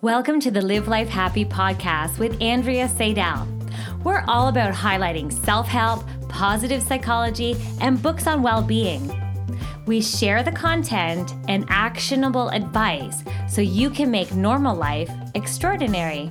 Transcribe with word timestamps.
Welcome 0.00 0.40
to 0.40 0.50
the 0.50 0.60
Live 0.60 0.88
Life 0.88 1.08
Happy 1.08 1.44
podcast 1.44 2.18
with 2.18 2.40
Andrea 2.40 2.88
Seidel. 2.88 3.48
We're 4.02 4.24
all 4.28 4.48
about 4.48 4.74
highlighting 4.74 5.32
self 5.32 5.66
help, 5.66 6.04
positive 6.28 6.82
psychology, 6.82 7.56
and 7.80 8.02
books 8.02 8.26
on 8.26 8.42
well 8.42 8.62
being. 8.62 9.12
We 9.86 10.00
share 10.00 10.42
the 10.42 10.52
content 10.52 11.34
and 11.48 11.66
actionable 11.68 12.48
advice 12.50 13.22
so 13.48 13.60
you 13.60 13.90
can 13.90 14.10
make 14.10 14.34
normal 14.34 14.76
life 14.76 15.10
extraordinary. 15.34 16.30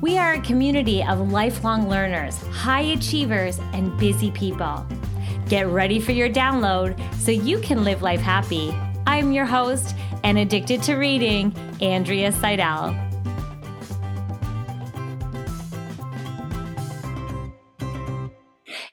We 0.00 0.18
are 0.18 0.34
a 0.34 0.40
community 0.40 1.02
of 1.02 1.32
lifelong 1.32 1.88
learners, 1.88 2.36
high 2.48 2.92
achievers, 2.92 3.58
and 3.72 3.96
busy 3.98 4.30
people. 4.30 4.86
Get 5.48 5.66
ready 5.68 6.00
for 6.00 6.12
your 6.12 6.28
download 6.28 6.98
so 7.14 7.30
you 7.30 7.58
can 7.60 7.84
live 7.84 8.02
life 8.02 8.20
happy. 8.20 8.74
I'm 9.06 9.32
your 9.32 9.46
host 9.46 9.94
and 10.24 10.38
addicted 10.38 10.82
to 10.82 10.96
reading, 10.96 11.54
Andrea 11.82 12.32
Seidel. 12.32 12.96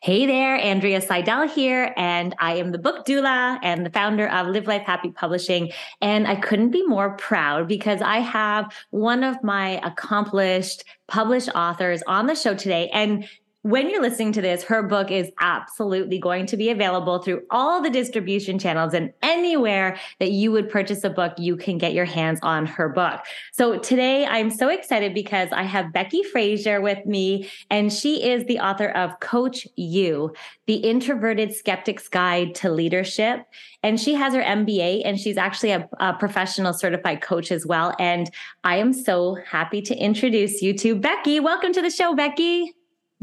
Hey 0.03 0.25
there, 0.25 0.57
Andrea 0.57 0.99
Seidel 0.99 1.47
here, 1.47 1.93
and 1.95 2.35
I 2.39 2.55
am 2.55 2.73
the 2.73 2.77
book 2.77 3.05
doula 3.05 3.59
and 3.63 3.85
the 3.85 3.91
founder 3.91 4.27
of 4.27 4.47
Live 4.47 4.67
Life 4.67 4.81
Happy 4.81 5.11
Publishing. 5.11 5.71
And 6.01 6.27
I 6.27 6.35
couldn't 6.35 6.71
be 6.71 6.85
more 6.85 7.15
proud 7.15 7.67
because 7.67 8.01
I 8.01 8.17
have 8.17 8.73
one 8.89 9.23
of 9.23 9.41
my 9.41 9.79
accomplished 9.85 10.83
published 11.07 11.49
authors 11.55 12.03
on 12.07 12.25
the 12.25 12.35
show 12.35 12.55
today. 12.55 12.89
And 12.91 13.25
when 13.63 13.91
you're 13.91 14.01
listening 14.01 14.31
to 14.31 14.41
this, 14.41 14.63
her 14.63 14.81
book 14.81 15.11
is 15.11 15.29
absolutely 15.39 16.17
going 16.17 16.47
to 16.47 16.57
be 16.57 16.71
available 16.71 17.19
through 17.19 17.43
all 17.51 17.79
the 17.79 17.91
distribution 17.91 18.57
channels 18.57 18.95
and 18.95 19.13
anywhere 19.21 19.99
that 20.19 20.31
you 20.31 20.51
would 20.51 20.67
purchase 20.67 21.03
a 21.03 21.11
book, 21.11 21.33
you 21.37 21.55
can 21.55 21.77
get 21.77 21.93
your 21.93 22.05
hands 22.05 22.39
on 22.41 22.65
her 22.65 22.89
book. 22.89 23.21
So 23.51 23.77
today 23.77 24.25
I'm 24.25 24.49
so 24.49 24.69
excited 24.69 25.13
because 25.13 25.49
I 25.51 25.61
have 25.61 25.93
Becky 25.93 26.23
Frazier 26.23 26.81
with 26.81 27.05
me, 27.05 27.51
and 27.69 27.93
she 27.93 28.27
is 28.27 28.45
the 28.45 28.59
author 28.59 28.89
of 28.89 29.19
Coach 29.19 29.67
You, 29.75 30.33
the 30.65 30.77
Introverted 30.77 31.53
Skeptic's 31.53 32.07
Guide 32.07 32.55
to 32.55 32.71
Leadership. 32.71 33.45
And 33.83 33.99
she 33.99 34.15
has 34.15 34.33
her 34.33 34.41
MBA 34.41 35.03
and 35.05 35.19
she's 35.19 35.37
actually 35.37 35.71
a, 35.71 35.87
a 35.99 36.13
professional 36.13 36.73
certified 36.73 37.21
coach 37.21 37.51
as 37.51 37.65
well. 37.65 37.93
And 37.99 38.29
I 38.63 38.77
am 38.77 38.93
so 38.93 39.37
happy 39.45 39.81
to 39.83 39.95
introduce 39.95 40.61
you 40.61 40.73
to 40.79 40.95
Becky. 40.95 41.39
Welcome 41.39 41.73
to 41.73 41.81
the 41.81 41.89
show, 41.91 42.15
Becky. 42.15 42.73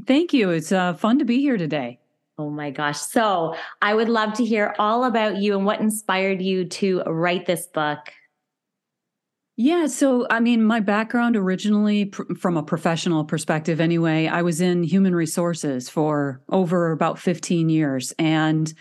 Thank 0.07 0.33
you. 0.33 0.51
It's 0.51 0.73
uh, 0.73 0.95
fun 0.95 1.19
to 1.19 1.25
be 1.25 1.41
here 1.41 1.57
today. 1.57 1.99
Oh 2.39 2.51
my 2.51 2.71
gosh. 2.71 3.01
So 3.01 3.57
I 3.83 3.95
would 3.95 4.09
love 4.09 4.33
to 4.35 4.45
hear 4.45 4.75
all 4.79 5.05
about 5.05 5.39
you 5.39 5.57
and 5.57 5.67
what 5.67 5.81
inspired 5.81 6.41
you 6.41 6.65
to 6.67 7.03
write 7.03 7.47
this 7.47 7.67
book. 7.67 8.13
Yeah. 9.57 9.89
So, 9.89 10.25
I 10.31 10.39
mean, 10.39 10.63
my 10.63 10.79
background 10.79 11.37
originally, 11.37 12.05
pr- 12.05 12.33
from 12.39 12.57
a 12.57 12.63
professional 12.63 13.25
perspective 13.25 13.81
anyway, 13.81 14.29
I 14.29 14.43
was 14.43 14.61
in 14.61 14.85
human 14.85 15.17
resources 15.17 15.89
for 15.89 16.41
over 16.49 16.93
about 16.93 17.19
15 17.19 17.69
years. 17.69 18.15
And 18.21 18.73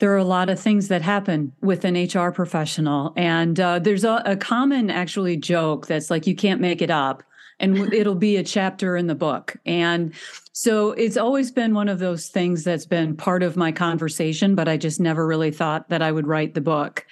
there 0.00 0.12
are 0.12 0.18
a 0.18 0.24
lot 0.24 0.50
of 0.50 0.60
things 0.60 0.88
that 0.88 1.00
happen 1.00 1.52
with 1.62 1.86
an 1.86 1.94
HR 1.94 2.32
professional. 2.32 3.14
And 3.16 3.58
uh, 3.58 3.78
there's 3.78 4.04
a, 4.04 4.20
a 4.26 4.36
common, 4.36 4.90
actually, 4.90 5.38
joke 5.38 5.86
that's 5.86 6.10
like, 6.10 6.26
you 6.26 6.36
can't 6.36 6.60
make 6.60 6.82
it 6.82 6.90
up 6.90 7.22
and 7.60 7.92
it'll 7.92 8.14
be 8.14 8.36
a 8.36 8.42
chapter 8.42 8.96
in 8.96 9.06
the 9.06 9.14
book. 9.14 9.56
And 9.64 10.12
so 10.52 10.92
it's 10.92 11.16
always 11.16 11.50
been 11.50 11.74
one 11.74 11.88
of 11.88 11.98
those 11.98 12.28
things 12.28 12.64
that's 12.64 12.86
been 12.86 13.16
part 13.16 13.42
of 13.42 13.56
my 13.56 13.72
conversation, 13.72 14.54
but 14.54 14.68
I 14.68 14.76
just 14.76 15.00
never 15.00 15.26
really 15.26 15.50
thought 15.50 15.88
that 15.88 16.02
I 16.02 16.12
would 16.12 16.26
write 16.26 16.54
the 16.54 16.60
book. 16.60 17.06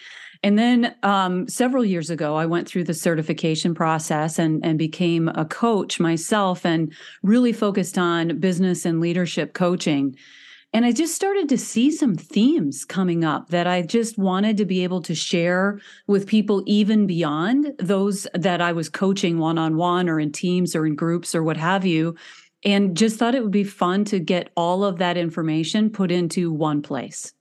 And 0.45 0.59
then 0.59 0.95
um, 1.05 1.49
several 1.49 1.85
years 1.85 2.11
ago, 2.11 2.35
I 2.35 2.47
went 2.47 2.69
through 2.69 2.85
the 2.85 2.95
certification 2.95 3.75
process 3.75 4.39
and, 4.39 4.65
and 4.65 4.77
became 4.77 5.29
a 5.29 5.45
coach 5.45 6.01
myself 6.01 6.67
and 6.67 6.93
really 7.23 7.53
focused 7.53 7.97
on 7.97 8.41
business 8.41 8.85
and 8.85 9.01
leadership 9.01 9.55
coaching. 9.55 10.17
And 10.75 10.87
I 10.87 10.93
just 10.93 11.15
started 11.15 11.51
to 11.51 11.59
see 11.59 11.91
some 11.91 12.15
themes 12.15 12.87
coming 12.87 13.25
up 13.25 13.51
that 13.51 13.67
I 13.67 13.83
just 13.83 14.17
wanted 14.17 14.57
to 14.57 14.65
be 14.65 14.83
able 14.85 15.03
to 15.03 15.15
share 15.15 15.79
with 16.07 16.27
people, 16.27 16.63
even 16.67 17.07
beyond 17.07 17.75
those 17.79 18.27
that 18.35 18.63
I 18.63 18.73
was 18.73 18.89
coaching 18.89 19.39
one 19.39 19.59
on 19.59 19.77
one 19.77 20.09
or 20.09 20.19
in 20.19 20.33
teams 20.33 20.75
or 20.75 20.87
in 20.87 20.95
groups 20.95 21.35
or 21.35 21.43
what 21.43 21.59
have 21.59 21.85
you. 21.85 22.17
And 22.65 22.97
just 22.97 23.19
thought 23.19 23.35
it 23.35 23.43
would 23.43 23.51
be 23.51 23.65
fun 23.65 24.05
to 24.07 24.19
get 24.19 24.51
all 24.57 24.83
of 24.85 24.99
that 24.99 25.19
information 25.19 25.91
put 25.91 26.11
into 26.11 26.51
one 26.51 26.81
place. 26.81 27.35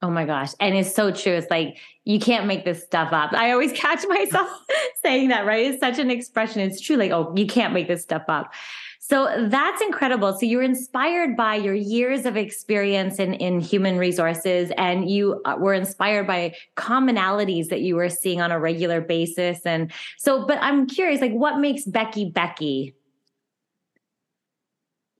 Oh 0.00 0.10
my 0.10 0.24
gosh. 0.24 0.52
And 0.60 0.76
it's 0.76 0.94
so 0.94 1.10
true. 1.10 1.32
It's 1.32 1.50
like, 1.50 1.78
you 2.04 2.20
can't 2.20 2.46
make 2.46 2.64
this 2.64 2.84
stuff 2.84 3.12
up. 3.12 3.32
I 3.32 3.50
always 3.50 3.72
catch 3.74 4.06
myself 4.06 4.48
saying 5.02 5.30
that, 5.30 5.46
right? 5.46 5.66
It's 5.66 5.80
such 5.80 5.98
an 5.98 6.10
expression. 6.10 6.60
It's 6.60 6.80
true. 6.80 6.96
Like, 6.96 7.10
oh, 7.10 7.32
you 7.34 7.46
can't 7.46 7.74
make 7.74 7.88
this 7.88 8.02
stuff 8.02 8.22
up. 8.28 8.52
So 9.00 9.46
that's 9.48 9.80
incredible. 9.80 10.36
So 10.38 10.44
you're 10.44 10.62
inspired 10.62 11.36
by 11.36 11.54
your 11.54 11.74
years 11.74 12.26
of 12.26 12.36
experience 12.36 13.18
in, 13.18 13.34
in 13.34 13.60
human 13.60 13.96
resources, 13.96 14.70
and 14.76 15.08
you 15.08 15.40
uh, 15.44 15.56
were 15.58 15.72
inspired 15.72 16.26
by 16.26 16.54
commonalities 16.76 17.68
that 17.68 17.80
you 17.80 17.96
were 17.96 18.10
seeing 18.10 18.40
on 18.40 18.52
a 18.52 18.58
regular 18.60 19.00
basis. 19.00 19.60
And 19.64 19.92
so, 20.18 20.46
but 20.46 20.58
I'm 20.60 20.86
curious, 20.86 21.20
like, 21.20 21.32
what 21.32 21.58
makes 21.58 21.84
Becky 21.84 22.30
Becky? 22.30 22.94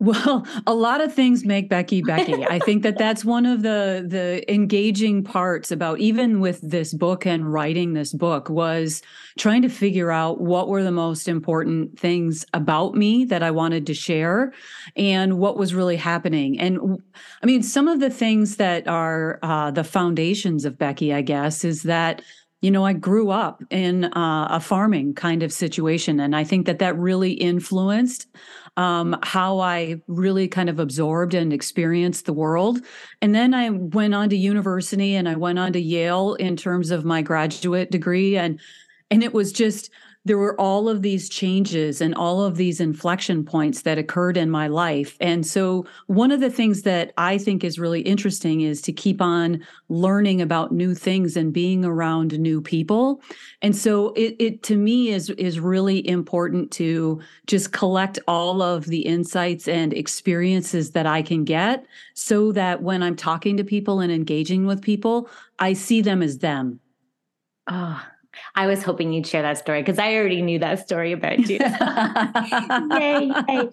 Well, 0.00 0.46
a 0.66 0.74
lot 0.74 1.00
of 1.00 1.12
things 1.12 1.44
make 1.44 1.68
Becky 1.68 2.02
Becky. 2.02 2.44
I 2.44 2.58
think 2.60 2.82
that 2.84 2.98
that's 2.98 3.24
one 3.24 3.46
of 3.46 3.62
the 3.62 4.04
the 4.06 4.50
engaging 4.52 5.24
parts 5.24 5.70
about 5.70 5.98
even 5.98 6.40
with 6.40 6.60
this 6.60 6.94
book 6.94 7.26
and 7.26 7.52
writing 7.52 7.94
this 7.94 8.12
book 8.12 8.48
was 8.48 9.02
trying 9.38 9.62
to 9.62 9.68
figure 9.68 10.10
out 10.10 10.40
what 10.40 10.68
were 10.68 10.84
the 10.84 10.92
most 10.92 11.28
important 11.28 11.98
things 11.98 12.44
about 12.54 12.94
me 12.94 13.24
that 13.24 13.42
I 13.42 13.50
wanted 13.50 13.86
to 13.86 13.94
share 13.94 14.52
and 14.96 15.38
what 15.38 15.56
was 15.56 15.74
really 15.74 15.96
happening. 15.96 16.58
And 16.60 17.02
I 17.42 17.46
mean, 17.46 17.62
some 17.62 17.88
of 17.88 18.00
the 18.00 18.10
things 18.10 18.56
that 18.56 18.86
are 18.86 19.38
uh, 19.42 19.70
the 19.70 19.84
foundations 19.84 20.64
of 20.64 20.78
Becky, 20.78 21.12
I 21.12 21.22
guess, 21.22 21.64
is 21.64 21.82
that 21.84 22.22
you 22.60 22.72
know, 22.72 22.84
I 22.84 22.92
grew 22.92 23.30
up 23.30 23.62
in 23.70 24.04
uh, 24.04 24.48
a 24.50 24.58
farming 24.58 25.14
kind 25.14 25.44
of 25.44 25.52
situation. 25.52 26.18
And 26.18 26.34
I 26.34 26.42
think 26.42 26.66
that 26.66 26.80
that 26.80 26.98
really 26.98 27.32
influenced 27.32 28.26
um, 28.78 29.18
how 29.24 29.58
I 29.58 30.00
really 30.06 30.46
kind 30.46 30.70
of 30.70 30.78
absorbed 30.78 31.34
and 31.34 31.52
experienced 31.52 32.26
the 32.26 32.32
world. 32.32 32.78
And 33.20 33.34
then 33.34 33.52
I 33.52 33.70
went 33.70 34.14
on 34.14 34.30
to 34.30 34.36
university 34.36 35.16
and 35.16 35.28
I 35.28 35.34
went 35.34 35.58
on 35.58 35.72
to 35.72 35.80
Yale 35.80 36.34
in 36.34 36.56
terms 36.56 36.92
of 36.92 37.04
my 37.04 37.20
graduate 37.20 37.90
degree. 37.90 38.38
And 38.38 38.60
and 39.10 39.24
it 39.24 39.34
was 39.34 39.52
just 39.52 39.90
there 40.28 40.38
were 40.38 40.58
all 40.60 40.90
of 40.90 41.00
these 41.00 41.28
changes 41.28 42.02
and 42.02 42.14
all 42.14 42.42
of 42.42 42.56
these 42.56 42.80
inflection 42.80 43.44
points 43.44 43.82
that 43.82 43.96
occurred 43.96 44.36
in 44.36 44.50
my 44.50 44.68
life. 44.68 45.16
And 45.20 45.44
so, 45.46 45.86
one 46.06 46.30
of 46.30 46.40
the 46.40 46.50
things 46.50 46.82
that 46.82 47.12
I 47.16 47.38
think 47.38 47.64
is 47.64 47.78
really 47.78 48.02
interesting 48.02 48.60
is 48.60 48.82
to 48.82 48.92
keep 48.92 49.22
on 49.22 49.66
learning 49.88 50.42
about 50.42 50.70
new 50.70 50.94
things 50.94 51.34
and 51.34 51.50
being 51.50 51.82
around 51.82 52.38
new 52.38 52.60
people. 52.60 53.22
And 53.62 53.74
so, 53.74 54.12
it, 54.12 54.36
it 54.38 54.62
to 54.64 54.76
me 54.76 55.08
is 55.08 55.30
is 55.30 55.58
really 55.60 56.06
important 56.06 56.70
to 56.72 57.20
just 57.46 57.72
collect 57.72 58.18
all 58.28 58.60
of 58.60 58.84
the 58.84 59.00
insights 59.00 59.66
and 59.66 59.94
experiences 59.94 60.90
that 60.90 61.06
I 61.06 61.22
can 61.22 61.44
get, 61.44 61.86
so 62.14 62.52
that 62.52 62.82
when 62.82 63.02
I'm 63.02 63.16
talking 63.16 63.56
to 63.56 63.64
people 63.64 64.00
and 64.00 64.12
engaging 64.12 64.66
with 64.66 64.82
people, 64.82 65.30
I 65.58 65.72
see 65.72 66.02
them 66.02 66.22
as 66.22 66.38
them. 66.38 66.80
Ah. 67.66 68.06
Oh 68.06 68.17
I 68.54 68.66
was 68.66 68.82
hoping 68.82 69.12
you'd 69.12 69.26
share 69.26 69.42
that 69.42 69.58
story 69.58 69.82
because 69.82 69.98
I 69.98 70.14
already 70.14 70.42
knew 70.42 70.58
that 70.58 70.80
story 70.80 71.12
about 71.12 71.38
you. 71.38 71.58
yay, 72.98 73.30
yay. 73.48 73.70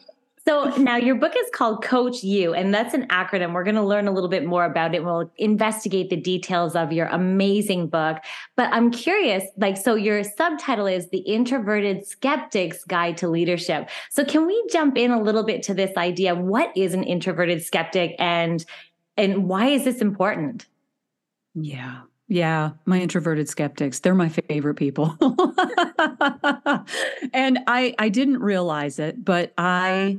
So 0.47 0.65
now 0.77 0.95
your 0.95 1.15
book 1.15 1.33
is 1.35 1.49
called 1.55 1.83
Coach 1.83 2.23
You, 2.23 2.53
and 2.53 2.71
that's 2.71 2.93
an 2.93 3.07
acronym. 3.07 3.53
We're 3.53 3.63
going 3.63 3.75
to 3.77 3.83
learn 3.83 4.07
a 4.07 4.11
little 4.11 4.29
bit 4.29 4.45
more 4.45 4.63
about 4.63 4.93
it. 4.93 5.03
We'll 5.03 5.31
investigate 5.37 6.11
the 6.11 6.17
details 6.17 6.75
of 6.75 6.93
your 6.93 7.07
amazing 7.07 7.87
book. 7.87 8.17
But 8.55 8.71
I'm 8.71 8.91
curious, 8.91 9.43
like, 9.57 9.75
so 9.75 9.95
your 9.95 10.23
subtitle 10.23 10.85
is 10.85 11.09
The 11.09 11.17
Introverted 11.17 12.05
Skeptic's 12.05 12.83
Guide 12.83 13.17
to 13.17 13.27
Leadership. 13.27 13.89
So 14.11 14.23
can 14.23 14.45
we 14.45 14.63
jump 14.71 14.99
in 14.99 15.09
a 15.09 15.19
little 15.19 15.43
bit 15.43 15.63
to 15.63 15.73
this 15.73 15.97
idea? 15.97 16.35
What 16.35 16.71
is 16.77 16.93
an 16.93 17.03
introverted 17.03 17.63
skeptic 17.63 18.15
and 18.19 18.63
and 19.17 19.47
why 19.47 19.67
is 19.67 19.85
this 19.85 20.01
important? 20.01 20.67
Yeah. 21.55 22.01
Yeah, 22.27 22.71
my 22.85 22.99
introverted 22.99 23.47
skeptics, 23.47 23.99
they're 23.99 24.15
my 24.15 24.29
favorite 24.29 24.75
people. 24.75 25.15
and 27.33 27.59
I 27.67 27.93
I 27.99 28.09
didn't 28.09 28.39
realize 28.39 28.97
it, 28.97 29.23
but 29.23 29.53
I 29.57 30.17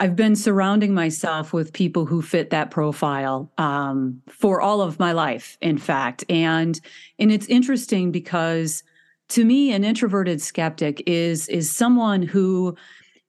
I've 0.00 0.16
been 0.16 0.36
surrounding 0.36 0.94
myself 0.94 1.52
with 1.52 1.72
people 1.72 2.06
who 2.06 2.22
fit 2.22 2.50
that 2.50 2.70
profile 2.70 3.50
um, 3.58 4.22
for 4.28 4.60
all 4.60 4.80
of 4.80 4.98
my 4.98 5.12
life, 5.12 5.58
in 5.60 5.76
fact. 5.76 6.24
And 6.28 6.80
and 7.18 7.30
it's 7.32 7.46
interesting 7.46 8.10
because 8.10 8.82
to 9.30 9.44
me, 9.44 9.72
an 9.72 9.84
introverted 9.84 10.40
skeptic 10.40 11.02
is 11.06 11.48
is 11.48 11.70
someone 11.70 12.22
who 12.22 12.76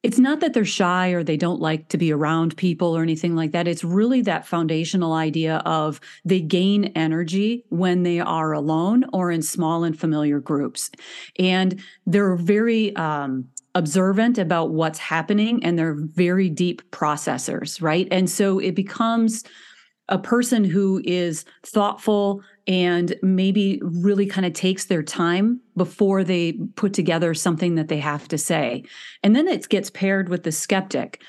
it's 0.01 0.19
not 0.19 0.39
that 0.39 0.53
they're 0.53 0.63
shy 0.63 1.09
or 1.09 1.23
they 1.23 1.35
don't 1.35 1.59
like 1.59 1.89
to 1.89 1.97
be 1.97 2.13
around 2.13 2.55
people 2.55 2.95
or 2.95 3.03
anything 3.03 3.35
like 3.35 3.51
that. 3.51 3.67
It's 3.67 3.83
really 3.83 4.21
that 4.21 4.47
foundational 4.47 5.11
idea 5.13 5.57
of 5.65 5.99
they 6.23 6.39
gain 6.39 6.85
energy 6.95 7.65
when 7.69 8.03
they 8.03 8.21
are 8.21 8.53
alone 8.53 9.03
or 9.11 9.29
in 9.29 9.41
small 9.41 9.83
and 9.83 9.99
familiar 9.99 10.39
groups. 10.39 10.89
And 11.37 11.81
they're 12.05 12.37
very 12.37 12.95
um, 12.95 13.49
observant 13.75 14.37
about 14.37 14.71
what's 14.71 14.99
happening 14.99 15.63
and 15.65 15.77
they're 15.77 15.97
very 15.97 16.49
deep 16.49 16.81
processors, 16.91 17.81
right? 17.81 18.07
And 18.09 18.29
so 18.29 18.57
it 18.59 18.75
becomes 18.75 19.43
a 20.07 20.17
person 20.17 20.63
who 20.63 21.01
is 21.03 21.45
thoughtful 21.65 22.41
and 22.69 23.15
maybe 23.23 23.81
really 23.83 24.27
kind 24.27 24.45
of 24.45 24.53
takes 24.53 24.85
their 24.85 25.01
time 25.01 25.59
before 25.75 26.23
they 26.23 26.53
put 26.75 26.93
together 26.93 27.33
something 27.33 27.73
that 27.73 27.87
they 27.87 27.97
have 27.97 28.27
to 28.27 28.37
say. 28.37 28.83
And 29.23 29.35
then 29.35 29.47
it 29.47 29.67
gets 29.69 29.89
paired 29.89 30.29
with 30.29 30.43
the 30.43 30.51
skeptic. 30.51 31.23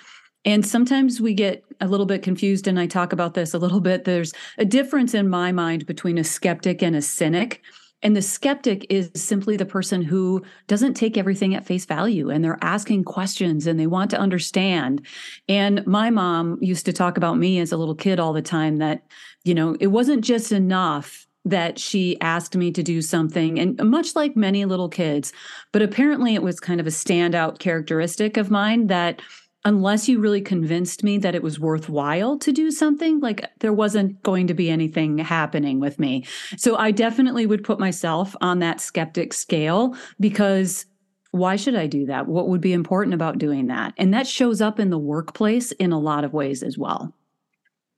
And 0.44 0.66
sometimes 0.66 1.18
we 1.18 1.32
get 1.32 1.64
a 1.80 1.88
little 1.88 2.04
bit 2.04 2.22
confused, 2.22 2.66
and 2.66 2.78
I 2.78 2.86
talk 2.86 3.14
about 3.14 3.32
this 3.32 3.54
a 3.54 3.58
little 3.58 3.80
bit. 3.80 4.04
There's 4.04 4.34
a 4.58 4.66
difference 4.66 5.14
in 5.14 5.30
my 5.30 5.50
mind 5.50 5.86
between 5.86 6.18
a 6.18 6.24
skeptic 6.24 6.82
and 6.82 6.94
a 6.94 7.02
cynic. 7.02 7.62
And 8.02 8.14
the 8.14 8.22
skeptic 8.22 8.86
is 8.90 9.10
simply 9.14 9.56
the 9.56 9.66
person 9.66 10.02
who 10.02 10.42
doesn't 10.66 10.94
take 10.94 11.16
everything 11.16 11.54
at 11.54 11.66
face 11.66 11.84
value 11.84 12.30
and 12.30 12.42
they're 12.42 12.58
asking 12.62 13.04
questions 13.04 13.66
and 13.66 13.78
they 13.78 13.86
want 13.86 14.10
to 14.10 14.18
understand. 14.18 15.06
And 15.48 15.86
my 15.86 16.08
mom 16.08 16.56
used 16.62 16.86
to 16.86 16.94
talk 16.94 17.18
about 17.18 17.36
me 17.36 17.58
as 17.58 17.72
a 17.72 17.76
little 17.76 17.94
kid 17.94 18.18
all 18.18 18.32
the 18.32 18.40
time 18.40 18.78
that, 18.78 19.04
you 19.44 19.54
know, 19.54 19.76
it 19.80 19.88
wasn't 19.88 20.24
just 20.24 20.50
enough 20.50 21.26
that 21.44 21.78
she 21.78 22.20
asked 22.20 22.54
me 22.56 22.70
to 22.70 22.82
do 22.82 23.00
something 23.00 23.58
and 23.58 23.82
much 23.82 24.14
like 24.14 24.36
many 24.36 24.64
little 24.64 24.88
kids 24.88 25.32
but 25.72 25.82
apparently 25.82 26.34
it 26.34 26.42
was 26.42 26.60
kind 26.60 26.80
of 26.80 26.86
a 26.86 26.90
standout 26.90 27.58
characteristic 27.58 28.36
of 28.36 28.50
mine 28.50 28.88
that 28.88 29.22
unless 29.64 30.08
you 30.08 30.18
really 30.18 30.40
convinced 30.40 31.04
me 31.04 31.18
that 31.18 31.34
it 31.34 31.42
was 31.42 31.60
worthwhile 31.60 32.38
to 32.38 32.52
do 32.52 32.70
something 32.70 33.20
like 33.20 33.44
there 33.60 33.72
wasn't 33.72 34.22
going 34.22 34.46
to 34.46 34.54
be 34.54 34.70
anything 34.70 35.16
happening 35.18 35.80
with 35.80 35.98
me 35.98 36.24
so 36.56 36.76
i 36.76 36.90
definitely 36.90 37.46
would 37.46 37.64
put 37.64 37.80
myself 37.80 38.36
on 38.42 38.58
that 38.58 38.80
skeptic 38.80 39.32
scale 39.32 39.96
because 40.18 40.84
why 41.32 41.56
should 41.56 41.76
I 41.76 41.86
do 41.86 42.06
that? 42.06 42.26
What 42.26 42.48
would 42.48 42.60
be 42.60 42.72
important 42.72 43.14
about 43.14 43.38
doing 43.38 43.68
that? 43.68 43.94
And 43.96 44.12
that 44.12 44.26
shows 44.26 44.60
up 44.60 44.80
in 44.80 44.90
the 44.90 44.98
workplace 44.98 45.72
in 45.72 45.92
a 45.92 45.98
lot 45.98 46.24
of 46.24 46.32
ways 46.32 46.62
as 46.62 46.76
well. 46.76 47.14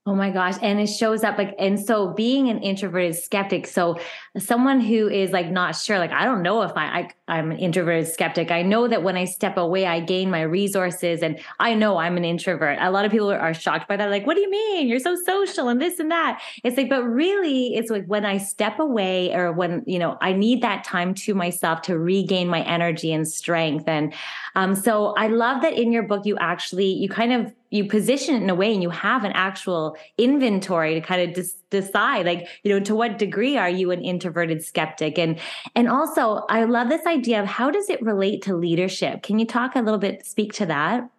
Oh 0.05 0.15
my 0.15 0.31
gosh. 0.31 0.55
And 0.61 0.81
it 0.81 0.87
shows 0.87 1.23
up 1.23 1.37
like, 1.37 1.55
and 1.57 1.79
so 1.79 2.09
being 2.09 2.49
an 2.49 2.59
introverted 2.59 3.15
skeptic, 3.15 3.65
so 3.65 3.97
someone 4.37 4.81
who 4.81 5.07
is 5.07 5.31
like 5.31 5.49
not 5.49 5.77
sure, 5.77 5.97
like, 5.97 6.11
I 6.11 6.25
don't 6.25 6.41
know 6.41 6.61
if 6.63 6.73
I, 6.75 7.09
I 7.29 7.37
am 7.37 7.51
an 7.51 7.57
introverted 7.57 8.09
skeptic. 8.09 8.51
I 8.51 8.63
know 8.63 8.89
that 8.89 9.01
when 9.01 9.15
I 9.15 9.23
step 9.23 9.55
away, 9.55 9.85
I 9.85 10.01
gain 10.01 10.29
my 10.29 10.41
resources 10.41 11.23
and 11.23 11.39
I 11.61 11.73
know 11.73 11.99
I'm 11.99 12.17
an 12.17 12.25
introvert. 12.25 12.79
A 12.81 12.91
lot 12.91 13.05
of 13.05 13.11
people 13.11 13.31
are 13.31 13.53
shocked 13.53 13.87
by 13.87 13.95
that. 13.95 14.09
Like, 14.09 14.27
what 14.27 14.35
do 14.35 14.41
you 14.41 14.51
mean? 14.51 14.89
You're 14.89 14.99
so 14.99 15.15
social 15.25 15.69
and 15.69 15.81
this 15.81 15.99
and 15.99 16.11
that. 16.11 16.41
It's 16.65 16.75
like, 16.75 16.89
but 16.89 17.03
really 17.05 17.73
it's 17.75 17.89
like 17.89 18.05
when 18.05 18.25
I 18.25 18.39
step 18.39 18.79
away 18.79 19.33
or 19.33 19.53
when, 19.53 19.83
you 19.87 19.99
know, 19.99 20.17
I 20.19 20.33
need 20.33 20.61
that 20.63 20.83
time 20.83 21.13
to 21.13 21.33
myself 21.33 21.81
to 21.83 21.97
regain 21.97 22.49
my 22.49 22.61
energy 22.63 23.13
and 23.13 23.25
strength. 23.25 23.87
And 23.87 24.13
um, 24.55 24.75
so 24.75 25.13
I 25.15 25.27
love 25.27 25.61
that 25.61 25.73
in 25.73 25.93
your 25.93 26.03
book, 26.03 26.25
you 26.25 26.35
actually, 26.39 26.87
you 26.87 27.07
kind 27.07 27.31
of 27.31 27.53
you 27.73 27.85
position 27.85 28.35
it 28.35 28.43
in 28.43 28.49
a 28.49 28.55
way 28.55 28.71
and 28.71 28.83
you 28.83 28.91
have 28.91 29.23
an 29.23 29.31
actual 29.33 29.97
inventory 30.17 30.93
to 30.93 31.01
kind 31.01 31.27
of 31.27 31.35
dis- 31.35 31.55
decide 31.71 32.25
like 32.25 32.47
you 32.63 32.71
know 32.71 32.79
to 32.79 32.93
what 32.93 33.17
degree 33.17 33.57
are 33.57 33.69
you 33.69 33.89
an 33.89 34.01
introverted 34.01 34.63
skeptic? 34.63 35.17
And 35.17 35.39
and 35.75 35.89
also 35.89 36.45
i 36.49 36.63
love 36.65 36.89
this 36.89 37.05
idea 37.07 37.41
of 37.41 37.47
how 37.47 37.71
does 37.71 37.89
it 37.89 38.01
relate 38.01 38.43
to 38.43 38.55
leadership? 38.55 39.23
Can 39.23 39.39
you 39.39 39.45
talk 39.45 39.75
a 39.75 39.81
little 39.81 39.99
bit 39.99 40.25
speak 40.25 40.53
to 40.53 40.67
that? 40.67 41.09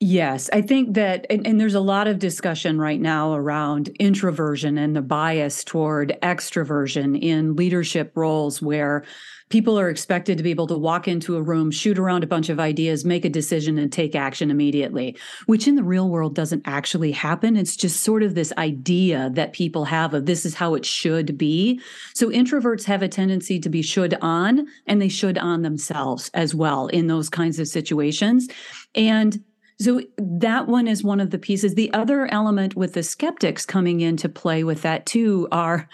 Yes, 0.00 0.48
I 0.52 0.62
think 0.62 0.94
that, 0.94 1.26
and, 1.28 1.44
and, 1.44 1.60
there's 1.60 1.74
a 1.74 1.80
lot 1.80 2.06
of 2.06 2.20
discussion 2.20 2.80
right 2.80 3.00
now 3.00 3.34
around 3.34 3.88
introversion 3.98 4.78
and 4.78 4.94
the 4.94 5.02
bias 5.02 5.64
toward 5.64 6.16
extroversion 6.22 7.20
in 7.20 7.56
leadership 7.56 8.12
roles 8.14 8.62
where 8.62 9.02
people 9.48 9.78
are 9.78 9.88
expected 9.88 10.36
to 10.36 10.42
be 10.42 10.50
able 10.50 10.66
to 10.66 10.76
walk 10.76 11.08
into 11.08 11.36
a 11.36 11.42
room, 11.42 11.70
shoot 11.70 11.98
around 11.98 12.24
a 12.24 12.26
bunch 12.26 12.48
of 12.48 12.60
ideas, 12.60 13.04
make 13.04 13.24
a 13.24 13.30
decision, 13.30 13.78
and 13.78 13.92
take 13.92 14.14
action 14.14 14.50
immediately, 14.50 15.16
which 15.46 15.66
in 15.66 15.74
the 15.74 15.82
real 15.82 16.08
world 16.08 16.34
doesn't 16.34 16.62
actually 16.66 17.12
happen. 17.12 17.56
It's 17.56 17.76
just 17.76 18.02
sort 18.02 18.22
of 18.22 18.34
this 18.34 18.52
idea 18.58 19.30
that 19.34 19.52
people 19.52 19.84
have 19.86 20.14
of 20.14 20.26
this 20.26 20.44
is 20.44 20.54
how 20.54 20.74
it 20.74 20.84
should 20.84 21.38
be. 21.38 21.80
So 22.14 22.28
introverts 22.28 22.84
have 22.84 23.02
a 23.02 23.08
tendency 23.08 23.58
to 23.60 23.68
be 23.68 23.82
should 23.82 24.14
on, 24.20 24.66
and 24.86 25.00
they 25.00 25.08
should 25.08 25.38
on 25.38 25.62
themselves 25.62 26.30
as 26.34 26.54
well 26.54 26.88
in 26.88 27.06
those 27.06 27.28
kinds 27.28 27.58
of 27.58 27.68
situations. 27.68 28.48
And 28.94 29.42
so 29.80 30.02
that 30.16 30.66
one 30.66 30.88
is 30.88 31.04
one 31.04 31.20
of 31.20 31.30
the 31.30 31.38
pieces. 31.38 31.74
The 31.74 31.92
other 31.92 32.26
element 32.32 32.74
with 32.74 32.94
the 32.94 33.02
skeptics 33.04 33.64
coming 33.64 34.00
into 34.00 34.28
play 34.28 34.64
with 34.64 34.82
that 34.82 35.06
too 35.06 35.46
are 35.52 35.88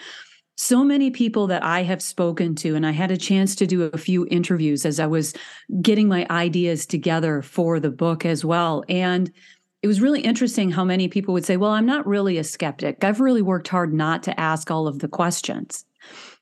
so 0.55 0.83
many 0.83 1.11
people 1.11 1.47
that 1.47 1.63
I 1.63 1.83
have 1.83 2.01
spoken 2.01 2.55
to, 2.55 2.75
and 2.75 2.85
I 2.85 2.91
had 2.91 3.11
a 3.11 3.17
chance 3.17 3.55
to 3.55 3.67
do 3.67 3.83
a 3.83 3.97
few 3.97 4.25
interviews 4.31 4.85
as 4.85 4.99
I 4.99 5.07
was 5.07 5.33
getting 5.81 6.07
my 6.07 6.25
ideas 6.29 6.85
together 6.85 7.41
for 7.41 7.79
the 7.79 7.91
book 7.91 8.25
as 8.25 8.45
well. 8.45 8.83
And 8.87 9.31
it 9.81 9.87
was 9.87 10.01
really 10.01 10.21
interesting 10.21 10.71
how 10.71 10.85
many 10.85 11.07
people 11.07 11.33
would 11.33 11.45
say, 11.45 11.57
Well, 11.57 11.71
I'm 11.71 11.85
not 11.85 12.07
really 12.07 12.37
a 12.37 12.43
skeptic. 12.43 13.03
I've 13.03 13.19
really 13.19 13.41
worked 13.41 13.67
hard 13.67 13.93
not 13.93 14.23
to 14.23 14.39
ask 14.39 14.71
all 14.71 14.87
of 14.87 14.99
the 14.99 15.09
questions. 15.09 15.85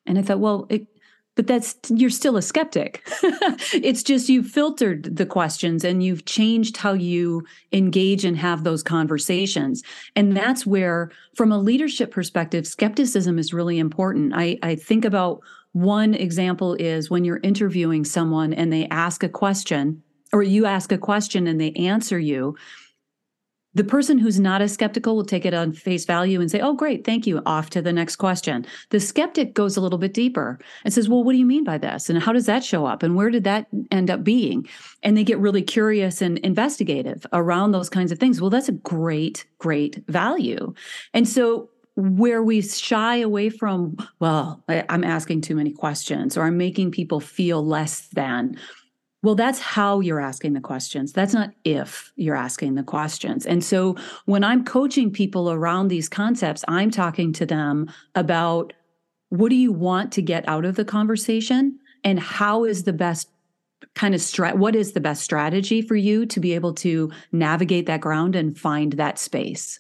And 0.06 0.20
I 0.20 0.22
thought, 0.22 0.40
Well, 0.40 0.68
it, 0.70 0.88
but 1.36 1.48
that's 1.48 1.76
you're 1.90 2.10
still 2.10 2.38
a 2.38 2.42
skeptic. 2.42 3.06
It's 3.74 4.04
just 4.04 4.30
you've 4.30 4.48
filtered 4.48 5.16
the 5.16 5.26
questions 5.26 5.84
and 5.84 6.04
you've 6.04 6.26
changed 6.26 6.78
how 6.78 6.94
you 6.94 7.44
engage 7.72 8.24
and 8.24 8.38
have 8.38 8.64
those 8.64 8.84
conversations. 8.84 9.84
And 10.16 10.38
that's 10.38 10.66
where 10.66 11.12
from 11.36 11.52
a 11.52 11.58
leadership 11.58 12.12
perspective 12.12 12.68
skepticism 12.68 13.40
is 13.40 13.54
really 13.54 13.80
important. 13.80 14.34
I, 14.36 14.60
I 14.62 14.76
think 14.76 15.06
about 15.06 15.42
one 15.72 16.14
example 16.14 16.76
is 16.76 17.10
when 17.10 17.26
you're 17.26 17.40
interviewing 17.42 18.06
someone 18.06 18.54
and 18.54 18.72
they 18.72 18.88
ask 18.90 19.24
a 19.24 19.30
question 19.30 20.04
or 20.32 20.44
you 20.44 20.66
ask 20.66 20.92
a 20.92 20.98
question 20.98 21.48
and 21.48 21.60
they 21.60 21.72
answer 21.74 22.20
you 22.20 22.56
the 23.76 23.84
person 23.84 24.18
who's 24.18 24.40
not 24.40 24.62
as 24.62 24.74
skeptical 24.74 25.16
will 25.16 25.26
take 25.26 25.46
it 25.46 25.54
on 25.54 25.74
face 25.74 26.06
value 26.06 26.40
and 26.40 26.50
say, 26.50 26.60
Oh, 26.60 26.74
great, 26.74 27.06
thank 27.06 27.26
you. 27.26 27.42
Off 27.46 27.70
to 27.72 27.82
the 27.82 27.94
next 27.94 28.18
question. 28.18 28.66
The 28.90 29.00
skeptic 29.00 29.54
goes 29.54 29.78
a 29.78 29.82
little 29.82 29.98
bit 29.98 30.14
deeper 30.14 30.60
and 30.84 30.94
says, 30.94 31.10
Well, 31.10 31.24
what 31.24 31.34
do 31.34 31.38
you 31.38 31.46
mean 31.46 31.64
by 31.64 31.78
this? 31.78 32.10
And 32.10 32.22
how 32.22 32.34
does 32.34 32.46
that 32.46 32.64
show 32.64 32.86
up? 32.86 33.04
And 33.04 33.16
where 33.16 33.30
did 33.30 33.44
that 33.46 33.68
end 33.92 34.10
up 34.10 34.24
being? 34.24 34.68
And 35.02 35.18
they 35.18 35.24
get 35.24 35.40
really 35.40 35.64
curious 35.64 36.22
and 36.22 36.38
investigative 36.40 37.26
around 37.34 37.72
those 37.72 37.90
kinds 37.90 38.12
of 38.12 38.20
things. 38.20 38.40
Well, 38.40 38.50
that's 38.50 38.70
a 38.70 38.74
great, 38.74 39.46
great 39.58 40.04
value. 40.08 40.74
And 41.14 41.28
so 41.28 41.70
where 41.96 42.42
we 42.42 42.62
shy 42.62 43.18
away 43.18 43.50
from, 43.50 43.96
well, 44.20 44.64
I'm 44.68 45.04
asking 45.04 45.42
too 45.42 45.56
many 45.56 45.72
questions 45.72 46.36
or 46.38 46.44
I'm 46.44 46.58
making 46.58 46.92
people 46.92 47.20
feel 47.20 47.66
less 47.66 48.08
than 48.10 48.58
well, 49.24 49.36
that's 49.36 49.60
how 49.60 50.02
you're 50.02 50.20
asking 50.20 50.54
the 50.54 50.60
questions. 50.60 51.14
That's 51.14 51.34
not 51.34 51.52
if 51.64 52.12
you're 52.18 52.36
asking 52.36 52.76
the 52.76 52.84
questions. 52.84 53.46
And 53.46 53.64
so 53.64 53.96
when 54.26 54.44
I'm 54.44 54.66
coaching 54.66 55.12
people 55.12 55.50
around 55.50 55.88
these 55.88 56.10
concepts, 56.10 56.64
I'm 56.68 56.92
talking 56.92 57.32
to 57.34 57.46
them 57.46 57.90
about 58.16 58.74
what 59.30 59.50
do 59.50 59.56
you 59.56 59.72
want 59.72 60.12
to 60.14 60.22
get 60.22 60.48
out 60.48 60.66
of 60.66 60.76
the 60.76 60.86
conversation 60.86 61.80
and 62.04 62.20
how 62.20 62.66
is 62.66 62.84
the 62.84 62.94
best 62.94 63.30
kind 63.96 64.16
of 64.16 64.22
strat 64.22 64.56
what 64.56 64.76
is 64.76 64.94
the 64.94 65.02
best 65.02 65.22
strategy 65.22 65.82
for 65.82 65.96
you 65.96 66.26
to 66.26 66.40
be 66.40 66.54
able 66.54 66.74
to 66.74 67.12
navigate 67.32 67.86
that 67.86 68.00
ground 68.00 68.36
and 68.36 68.58
find 68.58 68.94
that 68.94 69.20
space 69.20 69.80